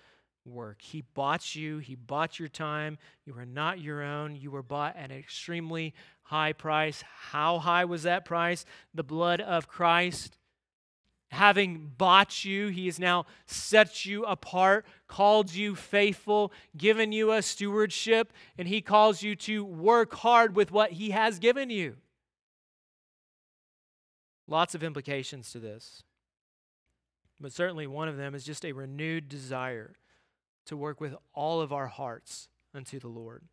Work. 0.45 0.81
He 0.81 1.03
bought 1.13 1.55
you. 1.55 1.77
He 1.77 1.95
bought 1.95 2.39
your 2.39 2.47
time. 2.47 2.97
You 3.25 3.35
are 3.37 3.45
not 3.45 3.79
your 3.79 4.01
own. 4.01 4.35
You 4.35 4.49
were 4.49 4.63
bought 4.63 4.95
at 4.95 5.11
an 5.11 5.17
extremely 5.17 5.93
high 6.23 6.53
price. 6.53 7.03
How 7.29 7.59
high 7.59 7.85
was 7.85 8.03
that 8.03 8.25
price? 8.25 8.65
The 8.93 9.03
blood 9.03 9.39
of 9.39 9.67
Christ. 9.67 10.37
Having 11.29 11.91
bought 11.97 12.43
you, 12.43 12.67
he 12.67 12.87
has 12.87 12.99
now 12.99 13.25
set 13.45 14.05
you 14.05 14.25
apart, 14.25 14.85
called 15.07 15.53
you 15.53 15.75
faithful, 15.75 16.51
given 16.75 17.11
you 17.11 17.31
a 17.31 17.41
stewardship, 17.41 18.33
and 18.57 18.67
he 18.67 18.81
calls 18.81 19.23
you 19.23 19.35
to 19.37 19.63
work 19.63 20.13
hard 20.15 20.55
with 20.55 20.71
what 20.71 20.93
he 20.93 21.11
has 21.11 21.39
given 21.39 21.69
you. 21.69 21.95
Lots 24.47 24.75
of 24.75 24.83
implications 24.83 25.51
to 25.51 25.59
this. 25.59 26.03
But 27.39 27.53
certainly 27.53 27.87
one 27.87 28.09
of 28.09 28.17
them 28.17 28.35
is 28.35 28.43
just 28.43 28.65
a 28.65 28.73
renewed 28.73 29.29
desire 29.29 29.93
to 30.65 30.77
work 30.77 31.01
with 31.01 31.15
all 31.33 31.61
of 31.61 31.71
our 31.73 31.87
hearts 31.87 32.49
unto 32.73 32.99
the 32.99 33.07
Lord. 33.07 33.43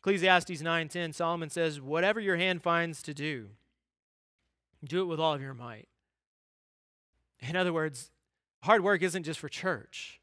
Ecclesiastes 0.00 0.62
9:10 0.62 1.12
Solomon 1.12 1.50
says, 1.50 1.80
"Whatever 1.80 2.20
your 2.20 2.36
hand 2.36 2.62
finds 2.62 3.02
to 3.02 3.12
do, 3.12 3.50
do 4.82 5.02
it 5.02 5.06
with 5.06 5.20
all 5.20 5.34
of 5.34 5.42
your 5.42 5.54
might." 5.54 5.88
In 7.40 7.56
other 7.56 7.72
words, 7.72 8.10
hard 8.62 8.82
work 8.82 9.02
isn't 9.02 9.24
just 9.24 9.40
for 9.40 9.48
church. 9.48 10.20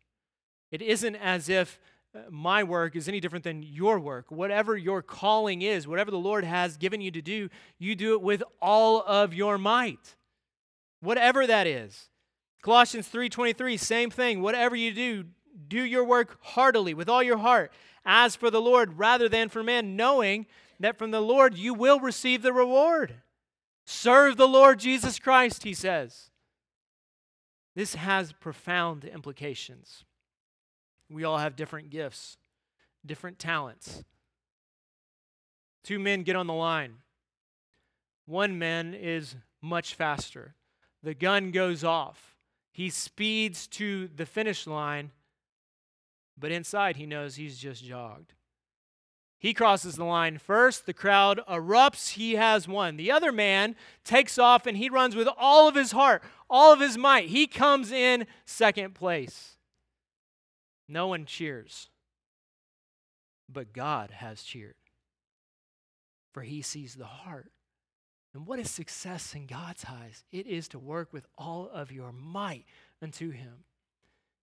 It 0.71 0.81
isn't 0.81 1.15
as 1.15 1.49
if 1.49 1.79
uh, 2.13 2.21
my 2.29 2.63
work 2.63 2.95
is 2.95 3.07
any 3.07 3.19
different 3.19 3.43
than 3.43 3.61
your 3.63 3.99
work. 3.99 4.31
Whatever 4.31 4.75
your 4.75 5.01
calling 5.01 5.61
is, 5.61 5.87
whatever 5.87 6.11
the 6.11 6.17
Lord 6.17 6.43
has 6.43 6.77
given 6.77 7.01
you 7.01 7.11
to 7.11 7.21
do, 7.21 7.49
you 7.77 7.95
do 7.95 8.13
it 8.13 8.21
with 8.21 8.43
all 8.59 9.03
of 9.03 9.33
your 9.33 9.57
might 9.57 10.15
whatever 10.99 11.45
that 11.47 11.67
is. 11.67 12.09
Colossians 12.61 13.07
3:23 13.07 13.77
same 13.77 14.09
thing, 14.09 14.41
whatever 14.41 14.75
you 14.75 14.93
do, 14.93 15.25
do 15.67 15.81
your 15.81 16.03
work 16.03 16.37
heartily 16.41 16.93
with 16.93 17.09
all 17.09 17.23
your 17.23 17.37
heart 17.37 17.71
as 18.05 18.35
for 18.35 18.49
the 18.49 18.61
Lord 18.61 18.97
rather 18.97 19.27
than 19.27 19.49
for 19.49 19.63
men, 19.63 19.95
knowing 19.95 20.47
that 20.79 20.97
from 20.97 21.11
the 21.11 21.21
Lord 21.21 21.57
you 21.57 21.73
will 21.73 21.99
receive 21.99 22.41
the 22.41 22.53
reward. 22.53 23.15
Serve 23.85 24.37
the 24.37 24.47
Lord 24.47 24.79
Jesus 24.79 25.19
Christ, 25.19 25.63
he 25.63 25.73
says. 25.73 26.29
This 27.75 27.95
has 27.95 28.33
profound 28.33 29.05
implications. 29.05 30.03
We 31.09 31.23
all 31.23 31.37
have 31.37 31.55
different 31.55 31.89
gifts, 31.89 32.37
different 33.05 33.39
talents. 33.39 34.03
Two 35.83 35.99
men 35.99 36.23
get 36.23 36.35
on 36.35 36.47
the 36.47 36.53
line. 36.53 36.95
One 38.25 38.59
man 38.59 38.93
is 38.93 39.35
much 39.61 39.95
faster. 39.95 40.55
The 41.03 41.13
gun 41.13 41.51
goes 41.51 41.83
off. 41.83 42.36
He 42.77 42.91
speeds 42.91 43.65
to 43.69 44.07
the 44.07 44.27
finish 44.27 44.67
line, 44.67 45.09
but 46.37 46.51
inside 46.51 46.95
he 46.95 47.07
knows 47.07 47.33
he's 47.33 47.57
just 47.57 47.83
jogged. 47.83 48.33
He 49.39 49.55
crosses 49.55 49.95
the 49.95 50.03
line 50.03 50.37
first. 50.37 50.85
The 50.85 50.93
crowd 50.93 51.41
erupts. 51.49 52.11
He 52.11 52.35
has 52.35 52.67
won. 52.67 52.95
The 52.95 53.09
other 53.09 53.31
man 53.31 53.75
takes 54.03 54.37
off 54.37 54.67
and 54.67 54.77
he 54.77 54.91
runs 54.91 55.15
with 55.15 55.27
all 55.39 55.67
of 55.67 55.73
his 55.73 55.91
heart, 55.91 56.21
all 56.51 56.71
of 56.71 56.79
his 56.79 56.99
might. 56.99 57.29
He 57.29 57.47
comes 57.47 57.91
in 57.91 58.27
second 58.45 58.93
place. 58.93 59.57
No 60.87 61.07
one 61.07 61.25
cheers, 61.25 61.89
but 63.51 63.73
God 63.73 64.11
has 64.11 64.43
cheered, 64.43 64.75
for 66.31 66.43
he 66.43 66.61
sees 66.61 66.93
the 66.93 67.05
heart. 67.05 67.51
And 68.37 68.45
what 68.45 68.59
is 68.59 68.69
success 68.69 69.33
in 69.33 69.47
God's 69.47 69.83
eyes? 69.89 70.23
It 70.31 70.45
is 70.45 70.67
to 70.67 70.77
work 70.77 71.11
with 71.11 71.25
all 71.39 71.71
of 71.73 71.91
your 71.91 72.11
might 72.11 72.65
unto 73.01 73.31
Him. 73.31 73.63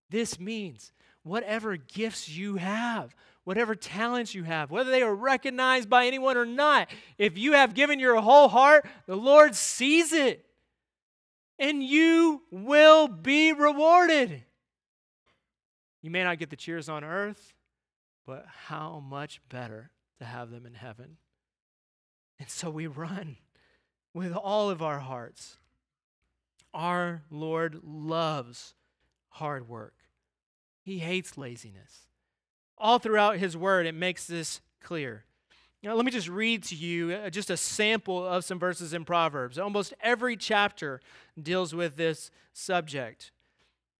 This 0.09 0.37
means 0.37 0.91
whatever 1.23 1.77
gifts 1.77 2.27
you 2.27 2.57
have, 2.57 3.15
whatever 3.45 3.73
talents 3.73 4.35
you 4.35 4.43
have, 4.43 4.69
whether 4.69 4.91
they 4.91 5.01
are 5.01 5.15
recognized 5.15 5.89
by 5.89 6.07
anyone 6.07 6.35
or 6.35 6.45
not, 6.45 6.89
if 7.17 7.37
you 7.37 7.53
have 7.53 7.73
given 7.73 7.97
your 7.97 8.19
whole 8.19 8.49
heart, 8.49 8.85
the 9.07 9.15
Lord 9.15 9.55
sees 9.55 10.11
it. 10.11 10.45
And 11.57 11.81
you 11.81 12.41
will 12.51 13.07
be 13.07 13.53
rewarded. 13.53 14.43
You 16.01 16.11
may 16.11 16.25
not 16.25 16.37
get 16.37 16.49
the 16.49 16.57
cheers 16.57 16.89
on 16.89 17.05
earth, 17.05 17.53
but 18.27 18.45
how 18.67 18.99
much 18.99 19.39
better 19.47 19.91
to 20.19 20.25
have 20.25 20.51
them 20.51 20.65
in 20.65 20.73
heaven. 20.73 21.15
And 22.37 22.49
so 22.49 22.69
we 22.69 22.87
run 22.87 23.37
with 24.15 24.33
all 24.33 24.69
of 24.69 24.81
our 24.81 24.99
hearts. 24.99 25.57
Our 26.73 27.21
Lord 27.29 27.81
loves 27.83 28.73
hard 29.29 29.67
work, 29.69 29.93
He 30.81 30.99
hates 30.99 31.37
laziness. 31.37 32.07
All 32.77 32.97
throughout 32.97 33.37
His 33.37 33.55
Word, 33.55 33.85
it 33.85 33.93
makes 33.93 34.25
this 34.25 34.61
clear. 34.81 35.25
Now, 35.83 35.93
let 35.93 36.05
me 36.05 36.11
just 36.11 36.29
read 36.29 36.63
to 36.63 36.75
you 36.75 37.13
uh, 37.13 37.29
just 37.29 37.49
a 37.51 37.57
sample 37.57 38.25
of 38.25 38.43
some 38.43 38.57
verses 38.57 38.93
in 38.93 39.05
Proverbs. 39.05 39.59
Almost 39.59 39.93
every 40.01 40.35
chapter 40.35 40.99
deals 41.39 41.75
with 41.75 41.95
this 41.95 42.31
subject. 42.53 43.31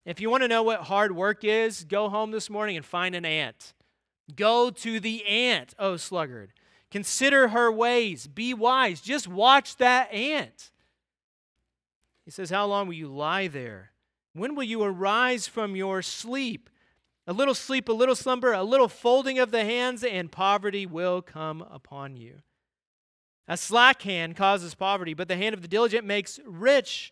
If 0.03 0.19
you 0.19 0.29
want 0.29 0.43
to 0.43 0.47
know 0.47 0.63
what 0.63 0.81
hard 0.81 1.15
work 1.15 1.43
is, 1.43 1.83
go 1.83 2.09
home 2.09 2.31
this 2.31 2.49
morning 2.49 2.75
and 2.75 2.85
find 2.85 3.13
an 3.15 3.25
ant. 3.25 3.73
Go 4.35 4.71
to 4.71 4.99
the 4.99 5.25
ant, 5.25 5.75
oh 5.77 5.97
sluggard. 5.97 6.53
Consider 6.95 7.49
her 7.49 7.69
ways. 7.69 8.25
Be 8.25 8.53
wise. 8.53 9.01
Just 9.01 9.27
watch 9.27 9.75
that 9.75 10.13
ant. 10.13 10.71
He 12.23 12.31
says, 12.31 12.49
How 12.49 12.65
long 12.67 12.87
will 12.87 12.93
you 12.93 13.09
lie 13.09 13.49
there? 13.49 13.91
When 14.31 14.55
will 14.55 14.63
you 14.63 14.81
arise 14.81 15.45
from 15.45 15.75
your 15.75 16.01
sleep? 16.01 16.69
A 17.27 17.33
little 17.33 17.53
sleep, 17.53 17.89
a 17.89 17.91
little 17.91 18.15
slumber, 18.15 18.53
a 18.53 18.63
little 18.63 18.87
folding 18.87 19.39
of 19.39 19.51
the 19.51 19.65
hands, 19.65 20.05
and 20.05 20.31
poverty 20.31 20.85
will 20.85 21.21
come 21.21 21.65
upon 21.69 22.15
you. 22.15 22.35
A 23.45 23.57
slack 23.57 24.03
hand 24.03 24.37
causes 24.37 24.73
poverty, 24.73 25.13
but 25.13 25.27
the 25.27 25.35
hand 25.35 25.53
of 25.53 25.61
the 25.61 25.67
diligent 25.67 26.05
makes 26.05 26.39
rich. 26.47 27.11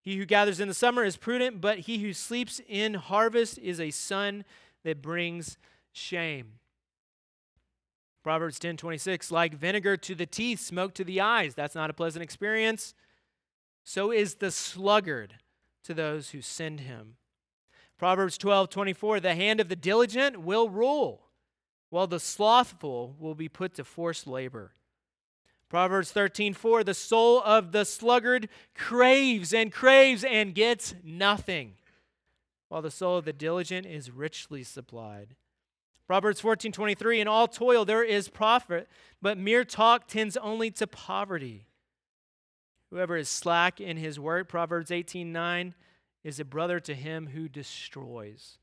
He 0.00 0.16
who 0.16 0.26
gathers 0.26 0.58
in 0.58 0.66
the 0.66 0.74
summer 0.74 1.04
is 1.04 1.16
prudent, 1.16 1.60
but 1.60 1.78
he 1.78 1.98
who 1.98 2.12
sleeps 2.12 2.60
in 2.68 2.94
harvest 2.94 3.56
is 3.58 3.78
a 3.78 3.92
son 3.92 4.44
that 4.82 5.00
brings 5.00 5.58
shame. 5.92 6.54
Proverbs 8.22 8.58
10 8.58 8.76
26, 8.76 9.30
like 9.30 9.54
vinegar 9.54 9.96
to 9.96 10.14
the 10.14 10.26
teeth, 10.26 10.60
smoke 10.60 10.94
to 10.94 11.04
the 11.04 11.20
eyes. 11.20 11.54
That's 11.54 11.74
not 11.74 11.90
a 11.90 11.94
pleasant 11.94 12.22
experience. 12.22 12.94
So 13.84 14.12
is 14.12 14.36
the 14.36 14.50
sluggard 14.50 15.34
to 15.84 15.94
those 15.94 16.30
who 16.30 16.40
send 16.40 16.80
him. 16.80 17.16
Proverbs 17.98 18.38
12 18.38 18.70
24, 18.70 19.20
the 19.20 19.34
hand 19.34 19.60
of 19.60 19.68
the 19.68 19.76
diligent 19.76 20.40
will 20.40 20.68
rule, 20.68 21.28
while 21.90 22.06
the 22.06 22.20
slothful 22.20 23.16
will 23.18 23.34
be 23.34 23.48
put 23.48 23.74
to 23.74 23.84
forced 23.84 24.26
labor. 24.26 24.72
Proverbs 25.68 26.12
13 26.12 26.54
4, 26.54 26.84
the 26.84 26.94
soul 26.94 27.42
of 27.44 27.72
the 27.72 27.84
sluggard 27.84 28.48
craves 28.74 29.54
and 29.54 29.72
craves 29.72 30.22
and 30.22 30.54
gets 30.54 30.94
nothing, 31.02 31.74
while 32.68 32.82
the 32.82 32.90
soul 32.90 33.16
of 33.16 33.24
the 33.24 33.32
diligent 33.32 33.86
is 33.86 34.10
richly 34.10 34.62
supplied. 34.62 35.34
Proverbs 36.12 36.40
14 36.40 36.72
23, 36.72 37.22
in 37.22 37.26
all 37.26 37.48
toil 37.48 37.86
there 37.86 38.04
is 38.04 38.28
profit, 38.28 38.86
but 39.22 39.38
mere 39.38 39.64
talk 39.64 40.06
tends 40.06 40.36
only 40.36 40.70
to 40.72 40.86
poverty. 40.86 41.68
Whoever 42.90 43.16
is 43.16 43.30
slack 43.30 43.80
in 43.80 43.96
his 43.96 44.20
work, 44.20 44.46
Proverbs 44.46 44.90
18 44.90 45.32
9, 45.32 45.74
is 46.22 46.38
a 46.38 46.44
brother 46.44 46.80
to 46.80 46.94
him 46.94 47.28
who 47.28 47.48
destroys. 47.48 48.58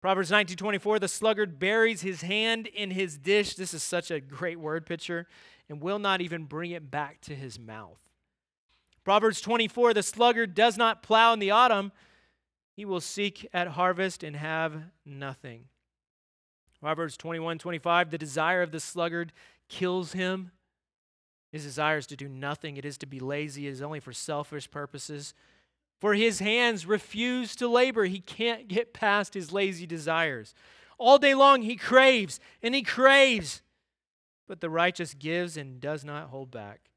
Proverbs 0.00 0.30
19 0.30 0.56
24, 0.56 1.00
the 1.00 1.08
sluggard 1.08 1.58
buries 1.58 2.02
his 2.02 2.22
hand 2.22 2.68
in 2.68 2.92
his 2.92 3.18
dish. 3.18 3.56
This 3.56 3.74
is 3.74 3.82
such 3.82 4.12
a 4.12 4.20
great 4.20 4.60
word 4.60 4.86
picture 4.86 5.26
and 5.68 5.80
will 5.80 5.98
not 5.98 6.20
even 6.20 6.44
bring 6.44 6.70
it 6.70 6.88
back 6.88 7.20
to 7.22 7.34
his 7.34 7.58
mouth. 7.58 7.98
Proverbs 9.02 9.40
24, 9.40 9.92
the 9.92 10.04
sluggard 10.04 10.54
does 10.54 10.76
not 10.76 11.02
plow 11.02 11.32
in 11.32 11.40
the 11.40 11.50
autumn, 11.50 11.90
he 12.76 12.84
will 12.84 13.00
seek 13.00 13.44
at 13.52 13.66
harvest 13.66 14.22
and 14.22 14.36
have 14.36 14.84
nothing. 15.04 15.64
Proverbs 16.80 17.16
21 17.16 17.58
25, 17.58 18.10
the 18.10 18.18
desire 18.18 18.62
of 18.62 18.70
the 18.70 18.80
sluggard 18.80 19.32
kills 19.68 20.12
him. 20.12 20.52
His 21.50 21.64
desire 21.64 21.98
is 21.98 22.06
to 22.08 22.16
do 22.16 22.28
nothing, 22.28 22.76
it 22.76 22.84
is 22.84 22.98
to 22.98 23.06
be 23.06 23.20
lazy, 23.20 23.66
it 23.66 23.70
is 23.70 23.82
only 23.82 24.00
for 24.00 24.12
selfish 24.12 24.70
purposes. 24.70 25.34
For 26.00 26.14
his 26.14 26.38
hands 26.38 26.86
refuse 26.86 27.56
to 27.56 27.66
labor. 27.66 28.04
He 28.04 28.20
can't 28.20 28.68
get 28.68 28.94
past 28.94 29.34
his 29.34 29.52
lazy 29.52 29.86
desires. 29.86 30.54
All 30.96 31.18
day 31.18 31.34
long 31.34 31.62
he 31.62 31.74
craves 31.74 32.38
and 32.62 32.74
he 32.74 32.82
craves, 32.82 33.62
but 34.46 34.60
the 34.60 34.70
righteous 34.70 35.14
gives 35.14 35.56
and 35.56 35.80
does 35.80 36.04
not 36.04 36.28
hold 36.28 36.50
back. 36.50 36.90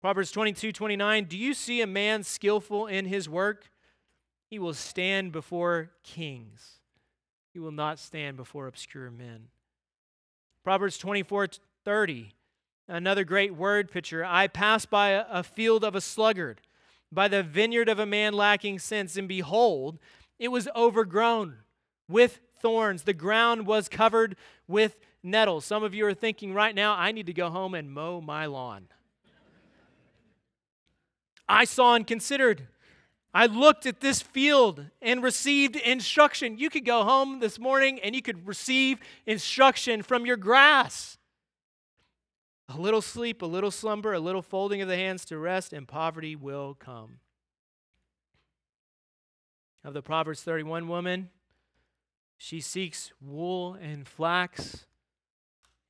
Proverbs 0.00 0.32
22 0.32 0.72
29, 0.72 1.24
do 1.24 1.38
you 1.38 1.54
see 1.54 1.80
a 1.80 1.86
man 1.86 2.24
skillful 2.24 2.86
in 2.86 3.06
his 3.06 3.28
work? 3.28 3.70
He 4.50 4.58
will 4.58 4.74
stand 4.74 5.32
before 5.32 5.90
kings. 6.02 6.80
He 7.54 7.60
will 7.60 7.70
not 7.70 8.00
stand 8.00 8.36
before 8.36 8.66
obscure 8.66 9.12
men. 9.12 9.46
Proverbs 10.64 10.98
24 10.98 11.48
30, 11.84 12.34
another 12.88 13.22
great 13.22 13.54
word 13.54 13.92
picture. 13.92 14.24
I 14.24 14.48
passed 14.48 14.90
by 14.90 15.10
a 15.10 15.44
field 15.44 15.84
of 15.84 15.94
a 15.94 16.00
sluggard, 16.00 16.60
by 17.12 17.28
the 17.28 17.44
vineyard 17.44 17.88
of 17.88 18.00
a 18.00 18.06
man 18.06 18.32
lacking 18.32 18.80
sense, 18.80 19.16
and 19.16 19.28
behold, 19.28 20.00
it 20.40 20.48
was 20.48 20.66
overgrown 20.74 21.58
with 22.08 22.40
thorns. 22.60 23.04
The 23.04 23.12
ground 23.12 23.68
was 23.68 23.88
covered 23.88 24.34
with 24.66 24.96
nettles. 25.22 25.64
Some 25.64 25.84
of 25.84 25.94
you 25.94 26.06
are 26.06 26.14
thinking 26.14 26.54
right 26.54 26.74
now, 26.74 26.94
I 26.94 27.12
need 27.12 27.26
to 27.26 27.32
go 27.32 27.50
home 27.50 27.74
and 27.74 27.92
mow 27.92 28.20
my 28.20 28.46
lawn. 28.46 28.88
I 31.48 31.66
saw 31.66 31.94
and 31.94 32.04
considered. 32.04 32.66
I 33.36 33.46
looked 33.46 33.84
at 33.84 34.00
this 34.00 34.22
field 34.22 34.86
and 35.02 35.20
received 35.20 35.74
instruction. 35.74 36.56
You 36.56 36.70
could 36.70 36.84
go 36.84 37.02
home 37.02 37.40
this 37.40 37.58
morning 37.58 37.98
and 37.98 38.14
you 38.14 38.22
could 38.22 38.46
receive 38.46 39.00
instruction 39.26 40.02
from 40.02 40.24
your 40.24 40.36
grass. 40.36 41.18
A 42.68 42.78
little 42.78 43.02
sleep, 43.02 43.42
a 43.42 43.46
little 43.46 43.72
slumber, 43.72 44.12
a 44.12 44.20
little 44.20 44.40
folding 44.40 44.80
of 44.82 44.88
the 44.88 44.96
hands 44.96 45.24
to 45.26 45.36
rest, 45.36 45.72
and 45.72 45.86
poverty 45.86 46.36
will 46.36 46.74
come. 46.74 47.18
Of 49.82 49.94
the 49.94 50.00
Proverbs 50.00 50.42
31 50.42 50.88
woman, 50.88 51.28
she 52.38 52.60
seeks 52.60 53.12
wool 53.20 53.74
and 53.74 54.08
flax, 54.08 54.86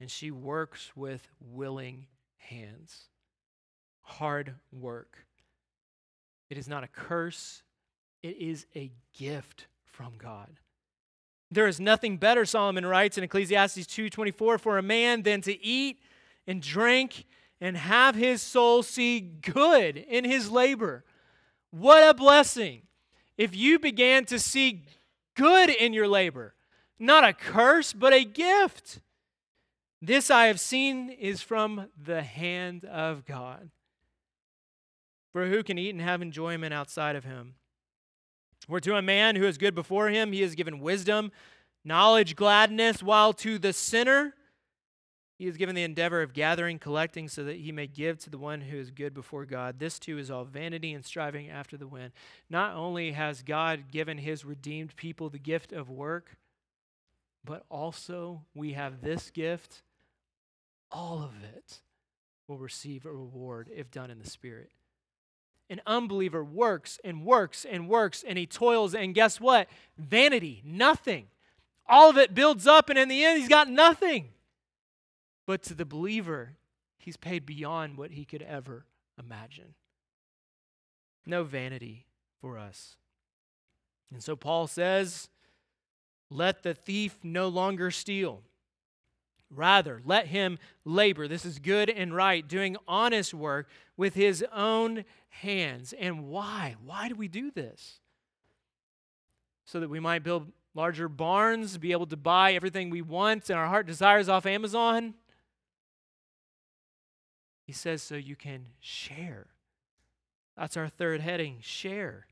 and 0.00 0.10
she 0.10 0.32
works 0.32 0.92
with 0.96 1.28
willing 1.40 2.06
hands. 2.38 3.04
Hard 4.00 4.54
work. 4.72 5.26
It 6.50 6.58
is 6.58 6.68
not 6.68 6.84
a 6.84 6.88
curse, 6.88 7.62
it 8.22 8.36
is 8.36 8.66
a 8.74 8.92
gift 9.16 9.66
from 9.84 10.14
God. 10.18 10.60
There 11.50 11.66
is 11.66 11.78
nothing 11.78 12.16
better, 12.16 12.44
Solomon 12.44 12.84
writes 12.86 13.16
in 13.16 13.24
Ecclesiastes 13.24 13.86
2:24, 13.86 14.58
for 14.58 14.78
a 14.78 14.82
man 14.82 15.22
than 15.22 15.40
to 15.42 15.64
eat 15.64 16.02
and 16.46 16.60
drink 16.60 17.26
and 17.60 17.76
have 17.76 18.14
his 18.14 18.42
soul 18.42 18.82
see 18.82 19.20
good 19.20 19.96
in 19.96 20.24
his 20.24 20.50
labor. 20.50 21.04
What 21.70 22.08
a 22.08 22.14
blessing 22.14 22.82
if 23.36 23.54
you 23.54 23.78
began 23.78 24.24
to 24.26 24.38
see 24.38 24.84
good 25.34 25.70
in 25.70 25.92
your 25.92 26.08
labor, 26.08 26.54
not 26.98 27.24
a 27.24 27.32
curse, 27.32 27.92
but 27.92 28.12
a 28.12 28.24
gift. 28.24 29.00
This 30.00 30.30
I 30.30 30.46
have 30.46 30.60
seen 30.60 31.08
is 31.10 31.40
from 31.40 31.88
the 31.96 32.22
hand 32.22 32.84
of 32.84 33.24
God. 33.24 33.70
For 35.34 35.48
who 35.48 35.64
can 35.64 35.78
eat 35.78 35.90
and 35.90 36.00
have 36.00 36.22
enjoyment 36.22 36.72
outside 36.72 37.16
of 37.16 37.24
him? 37.24 37.56
For 38.68 38.78
to 38.78 38.94
a 38.94 39.02
man 39.02 39.34
who 39.34 39.44
is 39.44 39.58
good 39.58 39.74
before 39.74 40.08
him, 40.08 40.30
he 40.30 40.42
has 40.42 40.54
given 40.54 40.78
wisdom, 40.78 41.32
knowledge, 41.84 42.36
gladness, 42.36 43.02
while 43.02 43.32
to 43.34 43.58
the 43.58 43.72
sinner, 43.72 44.34
he 45.36 45.48
is 45.48 45.56
given 45.56 45.74
the 45.74 45.82
endeavor 45.82 46.22
of 46.22 46.34
gathering, 46.34 46.78
collecting, 46.78 47.28
so 47.28 47.42
that 47.42 47.56
he 47.56 47.72
may 47.72 47.88
give 47.88 48.20
to 48.20 48.30
the 48.30 48.38
one 48.38 48.60
who 48.60 48.78
is 48.78 48.92
good 48.92 49.12
before 49.12 49.44
God. 49.44 49.80
This 49.80 49.98
too 49.98 50.18
is 50.18 50.30
all 50.30 50.44
vanity 50.44 50.92
and 50.92 51.04
striving 51.04 51.50
after 51.50 51.76
the 51.76 51.88
wind. 51.88 52.12
Not 52.48 52.76
only 52.76 53.10
has 53.10 53.42
God 53.42 53.90
given 53.90 54.18
his 54.18 54.44
redeemed 54.44 54.94
people 54.94 55.30
the 55.30 55.40
gift 55.40 55.72
of 55.72 55.90
work, 55.90 56.36
but 57.44 57.64
also 57.68 58.42
we 58.54 58.74
have 58.74 59.00
this 59.00 59.32
gift. 59.32 59.82
All 60.92 61.24
of 61.24 61.32
it 61.42 61.80
will 62.46 62.58
receive 62.58 63.04
a 63.04 63.10
reward 63.10 63.68
if 63.74 63.90
done 63.90 64.12
in 64.12 64.20
the 64.20 64.30
Spirit. 64.30 64.70
An 65.70 65.80
unbeliever 65.86 66.44
works 66.44 66.98
and 67.02 67.24
works 67.24 67.64
and 67.64 67.88
works 67.88 68.22
and 68.26 68.38
he 68.38 68.46
toils, 68.46 68.94
and 68.94 69.14
guess 69.14 69.40
what? 69.40 69.68
Vanity, 69.96 70.62
nothing. 70.64 71.28
All 71.86 72.10
of 72.10 72.18
it 72.18 72.34
builds 72.34 72.66
up, 72.66 72.88
and 72.88 72.98
in 72.98 73.08
the 73.08 73.24
end, 73.24 73.40
he's 73.40 73.48
got 73.48 73.68
nothing. 73.68 74.30
But 75.46 75.62
to 75.64 75.74
the 75.74 75.84
believer, 75.84 76.56
he's 76.98 77.16
paid 77.16 77.44
beyond 77.44 77.98
what 77.98 78.12
he 78.12 78.24
could 78.24 78.42
ever 78.42 78.86
imagine. 79.18 79.74
No 81.26 81.44
vanity 81.44 82.06
for 82.40 82.58
us. 82.58 82.96
And 84.12 84.22
so 84.22 84.36
Paul 84.36 84.66
says, 84.66 85.28
Let 86.30 86.62
the 86.62 86.74
thief 86.74 87.18
no 87.22 87.48
longer 87.48 87.90
steal. 87.90 88.42
Rather, 89.54 90.02
let 90.04 90.26
him 90.26 90.58
labor. 90.84 91.28
This 91.28 91.44
is 91.44 91.58
good 91.58 91.88
and 91.88 92.14
right, 92.14 92.46
doing 92.46 92.76
honest 92.86 93.32
work 93.32 93.68
with 93.96 94.14
his 94.14 94.44
own 94.52 95.04
hands. 95.28 95.94
And 95.98 96.28
why? 96.28 96.76
Why 96.84 97.08
do 97.08 97.14
we 97.14 97.28
do 97.28 97.50
this? 97.50 98.00
So 99.64 99.80
that 99.80 99.90
we 99.90 100.00
might 100.00 100.22
build 100.22 100.50
larger 100.74 101.08
barns, 101.08 101.78
be 101.78 101.92
able 101.92 102.06
to 102.06 102.16
buy 102.16 102.52
everything 102.52 102.90
we 102.90 103.02
want 103.02 103.48
and 103.48 103.58
our 103.58 103.68
heart 103.68 103.86
desires 103.86 104.28
off 104.28 104.44
Amazon? 104.46 105.14
He 107.66 107.72
says, 107.72 108.02
so 108.02 108.16
you 108.16 108.36
can 108.36 108.66
share. 108.80 109.46
That's 110.56 110.76
our 110.76 110.88
third 110.88 111.20
heading 111.20 111.58
share. 111.60 112.26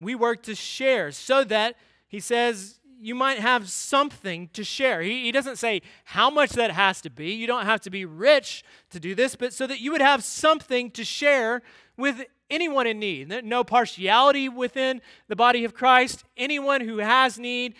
We 0.00 0.14
work 0.14 0.42
to 0.44 0.54
share 0.54 1.12
so 1.12 1.44
that, 1.44 1.76
he 2.06 2.20
says, 2.20 2.80
you 3.00 3.14
might 3.14 3.38
have 3.38 3.68
something 3.68 4.48
to 4.52 4.64
share. 4.64 5.02
He, 5.02 5.24
he 5.24 5.32
doesn't 5.32 5.56
say 5.56 5.82
how 6.04 6.30
much 6.30 6.50
that 6.50 6.70
has 6.70 7.00
to 7.02 7.10
be. 7.10 7.32
You 7.32 7.46
don't 7.46 7.64
have 7.64 7.80
to 7.82 7.90
be 7.90 8.04
rich 8.04 8.64
to 8.90 9.00
do 9.00 9.14
this, 9.14 9.36
but 9.36 9.52
so 9.52 9.66
that 9.66 9.80
you 9.80 9.92
would 9.92 10.00
have 10.00 10.24
something 10.24 10.90
to 10.92 11.04
share 11.04 11.62
with 11.96 12.24
anyone 12.50 12.86
in 12.86 12.98
need. 12.98 13.28
No 13.44 13.64
partiality 13.64 14.48
within 14.48 15.00
the 15.28 15.36
body 15.36 15.64
of 15.64 15.74
Christ. 15.74 16.24
Anyone 16.36 16.80
who 16.80 16.98
has 16.98 17.38
need, 17.38 17.74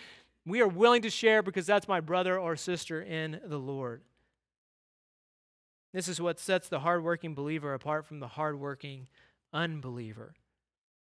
we 0.45 0.61
are 0.61 0.67
willing 0.67 1.01
to 1.03 1.09
share 1.09 1.41
because 1.41 1.65
that's 1.65 1.87
my 1.87 1.99
brother 1.99 2.37
or 2.37 2.55
sister 2.55 3.01
in 3.01 3.39
the 3.45 3.59
Lord. 3.59 4.01
This 5.93 6.07
is 6.07 6.21
what 6.21 6.39
sets 6.39 6.69
the 6.69 6.81
hardworking 6.81 7.33
believer 7.33 7.73
apart 7.73 8.05
from 8.05 8.19
the 8.19 8.27
hardworking 8.27 9.07
unbeliever. 9.51 10.33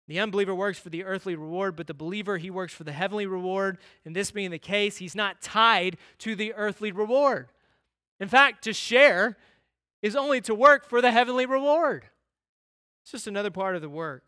The 0.08 0.20
unbeliever 0.20 0.54
works 0.54 0.78
for 0.78 0.89
the 0.89 1.04
earthly 1.04 1.36
reward, 1.36 1.76
but 1.76 1.88
the 1.88 1.94
believer, 1.94 2.38
he 2.38 2.52
works 2.52 2.74
for 2.74 2.84
the 2.84 2.91
heavenly 2.91 3.26
reward. 3.26 3.80
And 4.06 4.15
this 4.15 4.32
being 4.32 4.52
the 4.52 4.60
case, 4.60 4.98
he's 4.98 5.15
not 5.15 5.41
tied 5.41 5.98
to 6.20 6.36
the 6.36 6.54
earthly 6.54 6.91
reward. 6.91 7.48
In 8.20 8.28
fact, 8.28 8.63
to 8.65 8.74
share 8.74 9.38
is 10.02 10.15
only 10.15 10.41
to 10.41 10.54
work 10.54 10.88
for 10.88 11.02
the 11.02 11.12
heavenly 11.12 11.48
reward. 11.48 12.06
It's 13.02 13.12
just 13.12 13.28
another 13.28 13.50
part 13.50 13.76
of 13.76 13.82
the 13.82 13.89
work. 13.89 14.24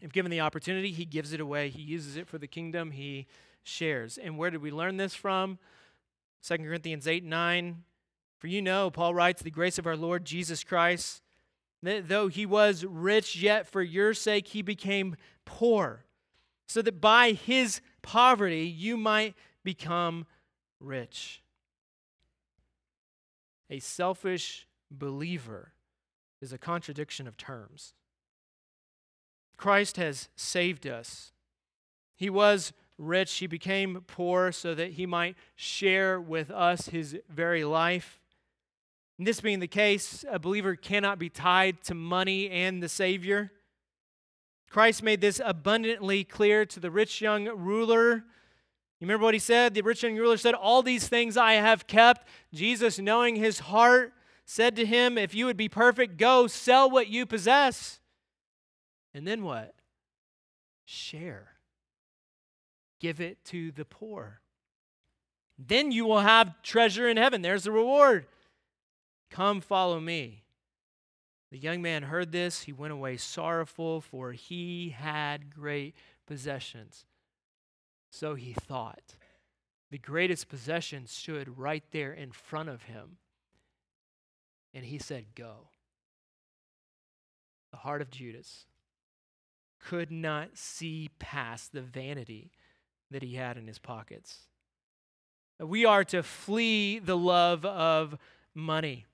If 0.00 0.12
given 0.12 0.30
the 0.30 0.40
opportunity, 0.40 0.92
he 0.92 1.04
gives 1.04 1.32
it 1.32 1.40
away. 1.40 1.68
He 1.70 1.82
uses 1.82 2.16
it 2.16 2.28
for 2.28 2.38
the 2.38 2.46
kingdom. 2.46 2.92
He 2.92 3.26
shares. 3.64 4.18
And 4.18 4.38
where 4.38 4.50
did 4.50 4.62
we 4.62 4.70
learn 4.70 4.98
this 4.98 5.14
from? 5.14 5.58
2 6.46 6.58
Corinthians 6.58 7.08
8 7.08 7.24
9. 7.24 7.82
For 8.38 8.46
you 8.46 8.62
know, 8.62 8.90
Paul 8.90 9.14
writes, 9.14 9.42
the 9.42 9.50
grace 9.50 9.78
of 9.78 9.86
our 9.86 9.96
Lord 9.96 10.24
Jesus 10.24 10.62
Christ 10.62 11.22
Though 11.84 12.28
he 12.28 12.46
was 12.46 12.84
rich, 12.84 13.36
yet 13.36 13.66
for 13.66 13.82
your 13.82 14.14
sake 14.14 14.48
he 14.48 14.62
became 14.62 15.16
poor, 15.44 16.04
so 16.66 16.80
that 16.80 17.00
by 17.00 17.32
his 17.32 17.82
poverty 18.00 18.66
you 18.66 18.96
might 18.96 19.34
become 19.62 20.26
rich. 20.80 21.42
A 23.68 23.80
selfish 23.80 24.66
believer 24.90 25.72
is 26.40 26.52
a 26.52 26.58
contradiction 26.58 27.26
of 27.26 27.36
terms. 27.36 27.92
Christ 29.56 29.96
has 29.98 30.28
saved 30.36 30.86
us. 30.86 31.32
He 32.16 32.30
was 32.30 32.72
rich, 32.96 33.34
he 33.38 33.46
became 33.46 34.04
poor 34.06 34.52
so 34.52 34.74
that 34.74 34.92
he 34.92 35.06
might 35.06 35.36
share 35.54 36.20
with 36.20 36.50
us 36.50 36.88
his 36.88 37.18
very 37.28 37.64
life. 37.64 38.20
And 39.18 39.26
this 39.26 39.40
being 39.40 39.60
the 39.60 39.68
case, 39.68 40.24
a 40.28 40.38
believer 40.38 40.74
cannot 40.74 41.18
be 41.18 41.28
tied 41.28 41.82
to 41.84 41.94
money 41.94 42.50
and 42.50 42.82
the 42.82 42.88
Savior. 42.88 43.52
Christ 44.68 45.04
made 45.04 45.20
this 45.20 45.40
abundantly 45.44 46.24
clear 46.24 46.66
to 46.66 46.80
the 46.80 46.90
rich 46.90 47.20
young 47.20 47.46
ruler. 47.46 48.14
You 48.98 49.06
remember 49.06 49.24
what 49.24 49.34
he 49.34 49.40
said? 49.40 49.74
The 49.74 49.82
rich 49.82 50.02
young 50.02 50.16
ruler 50.16 50.36
said, 50.36 50.54
All 50.54 50.82
these 50.82 51.06
things 51.06 51.36
I 51.36 51.52
have 51.54 51.86
kept. 51.86 52.26
Jesus, 52.52 52.98
knowing 52.98 53.36
his 53.36 53.60
heart, 53.60 54.12
said 54.44 54.74
to 54.76 54.84
him, 54.84 55.16
If 55.16 55.32
you 55.32 55.46
would 55.46 55.56
be 55.56 55.68
perfect, 55.68 56.16
go 56.16 56.48
sell 56.48 56.90
what 56.90 57.06
you 57.06 57.24
possess. 57.24 58.00
And 59.14 59.26
then 59.26 59.44
what? 59.44 59.74
Share. 60.84 61.50
Give 62.98 63.20
it 63.20 63.44
to 63.46 63.70
the 63.70 63.84
poor. 63.84 64.40
Then 65.56 65.92
you 65.92 66.04
will 66.04 66.20
have 66.20 66.62
treasure 66.62 67.08
in 67.08 67.16
heaven. 67.16 67.42
There's 67.42 67.64
the 67.64 67.70
reward. 67.70 68.26
Come, 69.34 69.60
follow 69.60 69.98
me. 69.98 70.44
The 71.50 71.58
young 71.58 71.82
man 71.82 72.04
heard 72.04 72.30
this. 72.30 72.62
He 72.62 72.72
went 72.72 72.92
away 72.92 73.16
sorrowful, 73.16 74.00
for 74.00 74.30
he 74.30 74.90
had 74.90 75.52
great 75.52 75.96
possessions. 76.24 77.04
So 78.12 78.36
he 78.36 78.52
thought. 78.52 79.16
The 79.90 79.98
greatest 79.98 80.48
possession 80.48 81.08
stood 81.08 81.58
right 81.58 81.82
there 81.90 82.12
in 82.12 82.30
front 82.30 82.68
of 82.68 82.84
him. 82.84 83.16
And 84.72 84.84
he 84.84 84.98
said, 84.98 85.34
Go. 85.34 85.70
The 87.72 87.78
heart 87.78 88.02
of 88.02 88.10
Judas 88.12 88.66
could 89.80 90.12
not 90.12 90.56
see 90.56 91.10
past 91.18 91.72
the 91.72 91.82
vanity 91.82 92.52
that 93.10 93.24
he 93.24 93.34
had 93.34 93.56
in 93.56 93.66
his 93.66 93.80
pockets. 93.80 94.42
We 95.58 95.84
are 95.84 96.04
to 96.04 96.22
flee 96.22 97.00
the 97.00 97.16
love 97.16 97.64
of 97.64 98.16
money. 98.54 99.06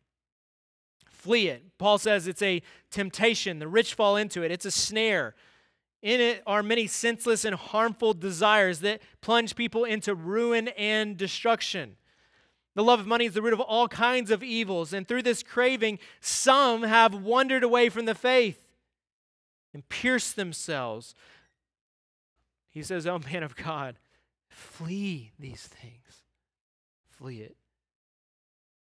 Flee 1.20 1.48
it. 1.48 1.62
Paul 1.76 1.98
says 1.98 2.26
it's 2.26 2.40
a 2.40 2.62
temptation. 2.90 3.58
The 3.58 3.68
rich 3.68 3.92
fall 3.92 4.16
into 4.16 4.42
it, 4.42 4.50
it's 4.50 4.64
a 4.64 4.70
snare. 4.70 5.34
In 6.00 6.18
it 6.18 6.42
are 6.46 6.62
many 6.62 6.86
senseless 6.86 7.44
and 7.44 7.54
harmful 7.54 8.14
desires 8.14 8.80
that 8.80 9.02
plunge 9.20 9.54
people 9.54 9.84
into 9.84 10.14
ruin 10.14 10.68
and 10.68 11.18
destruction. 11.18 11.96
The 12.74 12.82
love 12.82 13.00
of 13.00 13.06
money 13.06 13.26
is 13.26 13.34
the 13.34 13.42
root 13.42 13.52
of 13.52 13.60
all 13.60 13.86
kinds 13.86 14.30
of 14.30 14.42
evils, 14.42 14.94
and 14.94 15.06
through 15.06 15.20
this 15.20 15.42
craving, 15.42 15.98
some 16.22 16.84
have 16.84 17.12
wandered 17.12 17.64
away 17.64 17.90
from 17.90 18.06
the 18.06 18.14
faith 18.14 18.64
and 19.74 19.86
pierced 19.90 20.36
themselves. 20.36 21.14
He 22.70 22.82
says, 22.82 23.06
Oh, 23.06 23.18
man 23.30 23.42
of 23.42 23.56
God, 23.56 23.98
flee 24.48 25.32
these 25.38 25.66
things. 25.66 26.22
Flee 27.10 27.42
it. 27.42 27.56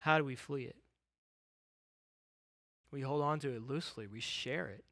How 0.01 0.19
do 0.19 0.25
we 0.25 0.35
flee 0.35 0.65
it? 0.65 0.77
We 2.97 3.03
hold 3.03 3.21
on 3.21 3.39
to 3.41 3.55
it 3.55 3.69
loosely, 3.69 4.07
we 4.07 4.21
share 4.21 4.69
it 4.69 4.83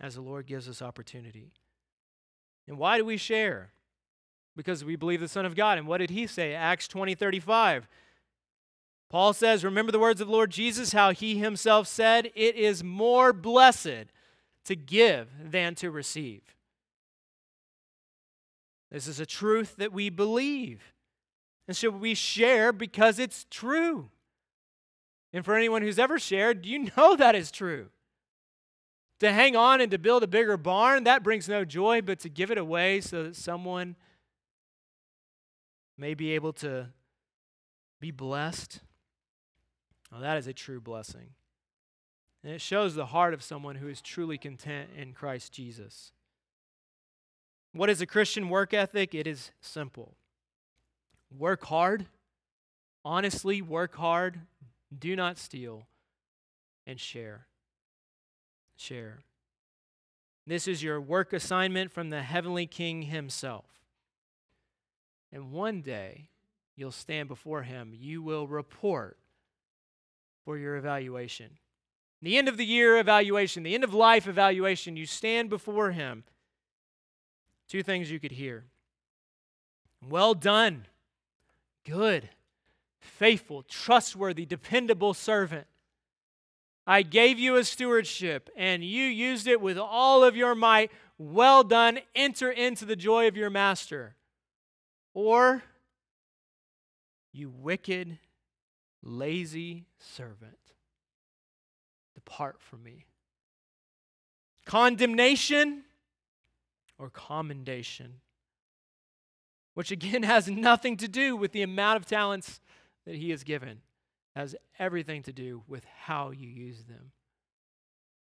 as 0.00 0.14
the 0.14 0.22
Lord 0.22 0.46
gives 0.46 0.70
us 0.70 0.80
opportunity. 0.80 1.52
And 2.66 2.78
why 2.78 2.96
do 2.96 3.04
we 3.04 3.18
share? 3.18 3.72
Because 4.56 4.86
we 4.86 4.96
believe 4.96 5.20
the 5.20 5.28
Son 5.28 5.44
of 5.44 5.54
God. 5.54 5.76
And 5.76 5.86
what 5.86 5.98
did 5.98 6.08
he 6.08 6.26
say? 6.26 6.54
Acts 6.54 6.88
20 6.88 7.14
35. 7.14 7.86
Paul 9.10 9.34
says, 9.34 9.64
Remember 9.64 9.92
the 9.92 9.98
words 9.98 10.22
of 10.22 10.28
the 10.28 10.32
Lord 10.32 10.50
Jesus, 10.50 10.94
how 10.94 11.10
he 11.10 11.36
himself 11.36 11.86
said, 11.86 12.30
It 12.34 12.56
is 12.56 12.82
more 12.82 13.34
blessed 13.34 14.06
to 14.64 14.74
give 14.74 15.28
than 15.44 15.74
to 15.74 15.90
receive. 15.90 16.40
This 18.90 19.06
is 19.06 19.20
a 19.20 19.26
truth 19.26 19.76
that 19.76 19.92
we 19.92 20.08
believe. 20.08 20.94
And 21.66 21.76
so 21.76 21.90
we 21.90 22.14
share 22.14 22.72
because 22.72 23.18
it's 23.18 23.44
true. 23.50 24.08
And 25.32 25.44
for 25.44 25.54
anyone 25.54 25.82
who's 25.82 25.98
ever 25.98 26.18
shared, 26.18 26.64
you 26.64 26.90
know 26.96 27.16
that 27.16 27.34
is 27.34 27.50
true. 27.50 27.88
To 29.20 29.32
hang 29.32 29.56
on 29.56 29.80
and 29.80 29.90
to 29.90 29.98
build 29.98 30.22
a 30.22 30.28
bigger 30.28 30.56
barn, 30.56 31.04
that 31.04 31.22
brings 31.22 31.48
no 31.48 31.64
joy, 31.64 32.02
but 32.02 32.20
to 32.20 32.28
give 32.28 32.50
it 32.50 32.58
away 32.58 33.00
so 33.00 33.24
that 33.24 33.36
someone 33.36 33.96
may 35.96 36.14
be 36.14 36.32
able 36.32 36.52
to 36.52 36.88
be 38.00 38.12
blessed, 38.12 38.80
well, 40.12 40.20
that 40.20 40.38
is 40.38 40.46
a 40.46 40.52
true 40.52 40.80
blessing. 40.80 41.30
And 42.44 42.52
it 42.52 42.60
shows 42.60 42.94
the 42.94 43.06
heart 43.06 43.34
of 43.34 43.42
someone 43.42 43.76
who 43.76 43.88
is 43.88 44.00
truly 44.00 44.38
content 44.38 44.90
in 44.96 45.12
Christ 45.12 45.52
Jesus. 45.52 46.12
What 47.72 47.90
is 47.90 48.00
a 48.00 48.06
Christian 48.06 48.48
work 48.48 48.72
ethic? 48.72 49.14
It 49.14 49.26
is 49.26 49.50
simple 49.60 50.14
work 51.36 51.64
hard, 51.64 52.06
honestly, 53.04 53.60
work 53.60 53.96
hard, 53.96 54.40
do 54.96 55.14
not 55.16 55.38
steal, 55.38 55.86
and 56.86 56.98
share. 56.98 57.46
Share. 58.76 59.18
This 60.46 60.66
is 60.66 60.82
your 60.82 61.00
work 61.00 61.32
assignment 61.32 61.92
from 61.92 62.10
the 62.10 62.22
heavenly 62.22 62.66
King 62.66 63.02
himself. 63.02 63.66
And 65.30 65.52
one 65.52 65.82
day, 65.82 66.28
you'll 66.74 66.90
stand 66.90 67.28
before 67.28 67.62
him. 67.62 67.92
You 67.94 68.22
will 68.22 68.46
report 68.46 69.18
for 70.44 70.56
your 70.56 70.76
evaluation. 70.76 71.58
The 72.22 72.38
end 72.38 72.48
of 72.48 72.56
the 72.56 72.64
year 72.64 72.96
evaluation, 72.96 73.62
the 73.62 73.74
end 73.74 73.84
of 73.84 73.92
life 73.92 74.26
evaluation, 74.26 74.96
you 74.96 75.04
stand 75.04 75.50
before 75.50 75.90
him. 75.90 76.24
Two 77.68 77.82
things 77.82 78.10
you 78.10 78.18
could 78.18 78.32
hear. 78.32 78.64
Well 80.08 80.32
done, 80.32 80.86
good, 81.84 82.30
faithful, 83.00 83.62
trustworthy, 83.62 84.44
dependable 84.46 85.14
servant. 85.14 85.66
I 86.86 87.02
gave 87.02 87.38
you 87.38 87.56
a 87.56 87.64
stewardship, 87.64 88.48
and 88.56 88.82
you 88.82 89.04
used 89.04 89.46
it 89.46 89.60
with 89.60 89.76
all 89.76 90.24
of 90.24 90.36
your 90.36 90.54
might. 90.54 90.90
Well 91.18 91.62
done. 91.62 91.98
Enter 92.14 92.50
into 92.50 92.86
the 92.86 92.96
joy 92.96 93.28
of 93.28 93.36
your 93.36 93.50
master. 93.50 94.16
Or, 95.12 95.62
you 97.32 97.50
wicked, 97.50 98.18
lazy 99.02 99.84
servant, 99.98 100.58
depart 102.14 102.60
from 102.60 102.82
me. 102.82 103.04
Condemnation 104.64 105.84
or 106.98 107.10
commendation, 107.10 108.14
which 109.74 109.90
again 109.90 110.22
has 110.24 110.48
nothing 110.48 110.96
to 110.96 111.08
do 111.08 111.36
with 111.36 111.52
the 111.52 111.62
amount 111.62 111.96
of 111.98 112.06
talents 112.06 112.60
that 113.08 113.16
he 113.16 113.30
has 113.30 113.42
given, 113.42 113.80
has 114.36 114.54
everything 114.78 115.22
to 115.22 115.32
do 115.32 115.62
with 115.66 115.82
how 116.02 116.30
you 116.30 116.46
use 116.46 116.84
them. 116.84 117.12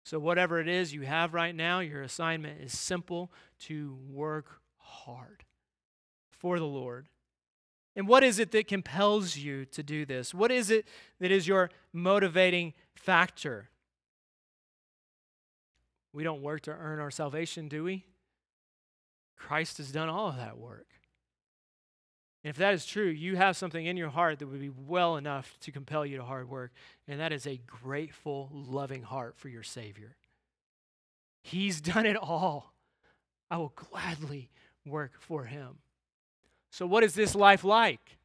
So, 0.05 0.21
whatever 0.21 0.61
it 0.61 0.69
is 0.69 0.95
you 0.95 1.03
have 1.03 1.35
right 1.35 1.55
now, 1.55 1.81
your 1.81 2.03
assignment 2.03 2.61
is 2.63 2.79
simple 2.79 3.33
to 3.63 3.99
work 4.09 4.61
hard 4.77 5.43
for 6.31 6.61
the 6.61 6.67
Lord. 6.67 7.09
And 7.97 8.07
what 8.07 8.23
is 8.23 8.39
it 8.39 8.53
that 8.53 8.69
compels 8.69 9.37
you 9.37 9.65
to 9.65 9.83
do 9.83 10.07
this? 10.07 10.33
What 10.33 10.53
is 10.53 10.71
it 10.71 10.87
that 11.19 11.33
is 11.33 11.49
your 11.49 11.71
motivating 11.93 12.73
factor? 12.95 13.71
We 16.13 16.23
don't 16.23 16.43
work 16.43 16.61
to 16.63 16.71
earn 16.71 17.01
our 17.01 17.11
salvation, 17.11 17.67
do 17.67 17.83
we? 17.83 18.07
Christ 19.37 19.79
has 19.79 19.91
done 19.91 20.09
all 20.09 20.29
of 20.29 20.37
that 20.37 20.59
work. 20.59 20.87
And 22.47 22.51
if 22.51 22.59
that 22.59 22.75
is 22.75 22.87
true, 22.87 23.09
you 23.09 23.35
have 23.35 23.57
something 23.57 23.85
in 23.85 23.97
your 23.97 24.09
heart 24.09 24.39
that 24.39 24.47
would 24.47 24.61
be 24.61 24.71
well 24.71 25.17
enough 25.17 25.57
to 25.63 25.73
compel 25.73 26.07
you 26.07 26.19
to 26.19 26.23
hard 26.23 26.49
work, 26.49 26.71
and 27.09 27.19
that 27.19 27.33
is 27.33 27.45
a 27.45 27.61
grateful, 27.67 28.51
loving 28.53 29.03
heart 29.03 29.37
for 29.37 29.49
your 29.49 29.65
Savior. 29.65 30.15
He's 31.43 31.81
done 31.81 32.07
it 32.07 32.15
all. 32.15 32.73
I 33.51 33.57
will 33.57 33.73
gladly 33.75 34.49
work 34.85 35.15
for 35.19 35.47
Him. 35.47 35.79
So, 36.71 36.87
what 36.87 37.03
is 37.03 37.15
this 37.15 37.35
life 37.35 37.65
like? 37.65 38.17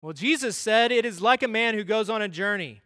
Well, 0.00 0.12
Jesus 0.12 0.56
said 0.56 0.92
it 0.92 1.04
is 1.04 1.20
like 1.20 1.42
a 1.42 1.48
man 1.48 1.74
who 1.74 1.82
goes 1.82 2.08
on 2.08 2.22
a 2.22 2.28
journey, 2.28 2.82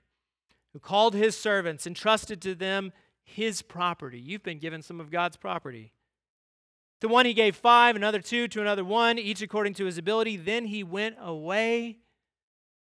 who 0.73 0.79
called 0.79 1.15
his 1.15 1.37
servants, 1.37 1.87
entrusted 1.87 2.41
to 2.41 2.55
them 2.55 2.95
his 3.23 3.61
property. 3.61 4.19
You've 4.19 4.45
been 4.45 4.61
given 4.61 4.81
some 4.81 4.99
of 4.99 5.11
God's 5.11 5.37
property. 5.37 5.93
To 7.01 7.09
one 7.09 7.27
he 7.27 7.35
gave 7.35 7.55
five, 7.55 7.95
another 7.95 8.21
two, 8.21 8.49
to 8.49 8.61
another 8.61 8.85
one, 8.85 9.19
each 9.19 9.43
according 9.43 9.75
to 9.75 9.85
his 9.85 9.99
ability. 9.99 10.37
Then 10.37 10.65
he 10.65 10.83
went 10.83 11.17
away. 11.21 11.99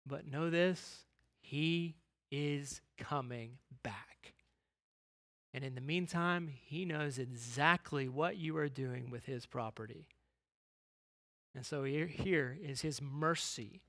But 0.08 0.28
know 0.28 0.50
this 0.50 1.06
he 1.40 1.96
is 2.32 2.82
coming 2.98 3.58
back. 3.84 4.34
And 5.54 5.64
in 5.64 5.76
the 5.76 5.82
meantime, 5.82 6.48
he 6.48 6.86
knows 6.86 7.20
exactly 7.20 8.08
what 8.08 8.38
you 8.38 8.58
are 8.58 8.70
doing 8.70 9.12
with 9.12 9.26
his 9.26 9.46
property. 9.46 10.08
And 11.54 11.66
so 11.66 11.84
here, 11.84 12.08
here 12.08 12.58
is 12.64 12.82
his 12.82 13.02
mercy 13.02 13.82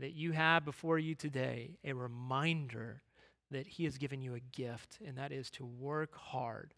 that 0.00 0.14
you 0.14 0.32
have 0.32 0.64
before 0.64 0.98
you 0.98 1.14
today, 1.14 1.76
a 1.84 1.92
reminder 1.92 3.02
that 3.50 3.66
he 3.66 3.84
has 3.84 3.98
given 3.98 4.22
you 4.22 4.34
a 4.34 4.40
gift, 4.40 4.98
and 5.04 5.18
that 5.18 5.32
is 5.32 5.50
to 5.50 5.66
work 5.66 6.16
hard 6.16 6.72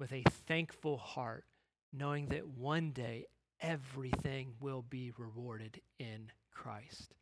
with 0.00 0.12
a 0.12 0.24
thankful 0.46 0.96
heart 0.96 1.44
knowing 1.92 2.26
that 2.26 2.46
one 2.46 2.90
day 2.90 3.26
everything 3.60 4.52
will 4.60 4.82
be 4.82 5.12
rewarded 5.16 5.80
in 5.98 6.30
Christ. 6.52 7.14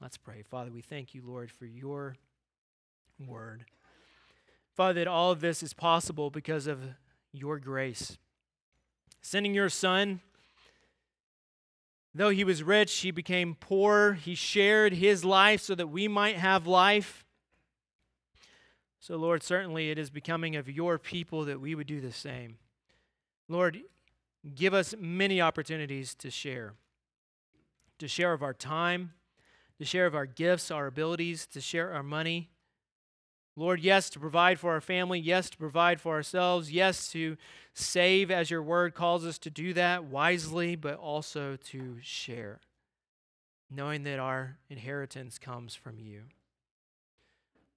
Let's 0.00 0.16
pray. 0.16 0.42
Father, 0.42 0.70
we 0.70 0.80
thank 0.80 1.14
you, 1.14 1.22
Lord, 1.24 1.50
for 1.50 1.66
your 1.66 2.16
word. 3.26 3.64
Father, 4.74 4.94
that 4.94 5.06
all 5.06 5.30
of 5.30 5.40
this 5.40 5.62
is 5.62 5.74
possible 5.74 6.30
because 6.30 6.66
of 6.66 6.80
your 7.32 7.58
grace. 7.58 8.18
Sending 9.20 9.54
your 9.54 9.68
son, 9.68 10.20
though 12.14 12.30
he 12.30 12.42
was 12.42 12.62
rich, 12.62 12.92
he 12.98 13.10
became 13.10 13.54
poor. 13.54 14.14
He 14.14 14.34
shared 14.34 14.94
his 14.94 15.24
life 15.24 15.60
so 15.60 15.74
that 15.74 15.86
we 15.86 16.08
might 16.08 16.36
have 16.36 16.66
life. 16.66 17.24
So, 18.98 19.16
Lord, 19.16 19.42
certainly 19.42 19.90
it 19.90 19.98
is 19.98 20.10
becoming 20.10 20.56
of 20.56 20.68
your 20.68 20.98
people 20.98 21.44
that 21.44 21.60
we 21.60 21.74
would 21.74 21.86
do 21.86 22.00
the 22.00 22.12
same. 22.12 22.58
Lord, 23.52 23.78
give 24.54 24.72
us 24.72 24.94
many 24.98 25.38
opportunities 25.38 26.14
to 26.14 26.30
share, 26.30 26.72
to 27.98 28.08
share 28.08 28.32
of 28.32 28.42
our 28.42 28.54
time, 28.54 29.12
to 29.78 29.84
share 29.84 30.06
of 30.06 30.14
our 30.14 30.24
gifts, 30.24 30.70
our 30.70 30.86
abilities, 30.86 31.46
to 31.48 31.60
share 31.60 31.92
our 31.92 32.02
money. 32.02 32.48
Lord, 33.54 33.80
yes, 33.80 34.08
to 34.10 34.18
provide 34.18 34.58
for 34.58 34.70
our 34.70 34.80
family, 34.80 35.20
yes, 35.20 35.50
to 35.50 35.58
provide 35.58 36.00
for 36.00 36.14
ourselves, 36.14 36.72
yes, 36.72 37.08
to 37.12 37.36
save 37.74 38.30
as 38.30 38.50
your 38.50 38.62
word 38.62 38.94
calls 38.94 39.26
us 39.26 39.36
to 39.40 39.50
do 39.50 39.74
that 39.74 40.04
wisely, 40.04 40.74
but 40.74 40.94
also 40.94 41.56
to 41.56 41.98
share, 42.00 42.60
knowing 43.70 44.04
that 44.04 44.18
our 44.18 44.56
inheritance 44.70 45.38
comes 45.38 45.74
from 45.74 45.98
you. 45.98 46.22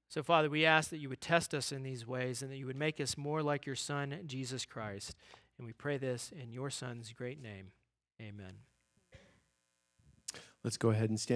So, 0.08 0.24
Father, 0.24 0.50
we 0.50 0.66
ask 0.66 0.90
that 0.92 1.00
you 1.00 1.10
would 1.10 1.20
test 1.20 1.54
us 1.54 1.74
in 1.74 1.84
these 1.84 2.08
ways 2.08 2.42
and 2.42 2.50
that 2.50 2.56
you 2.56 2.66
would 2.66 2.78
make 2.78 3.02
us 3.02 3.18
more 3.18 3.44
like 3.44 3.66
your 3.66 3.76
Son, 3.76 4.22
Jesus 4.26 4.64
Christ. 4.64 5.14
And 5.58 5.66
we 5.66 5.74
pray 5.74 5.98
this 5.98 6.32
in 6.32 6.52
your 6.52 6.70
Son's 6.70 7.12
great 7.14 7.42
name. 7.42 7.72
Amen. 8.22 8.60
Let's 10.64 10.78
go 10.78 10.90
ahead 10.90 11.10
and 11.10 11.20
stand. 11.20 11.34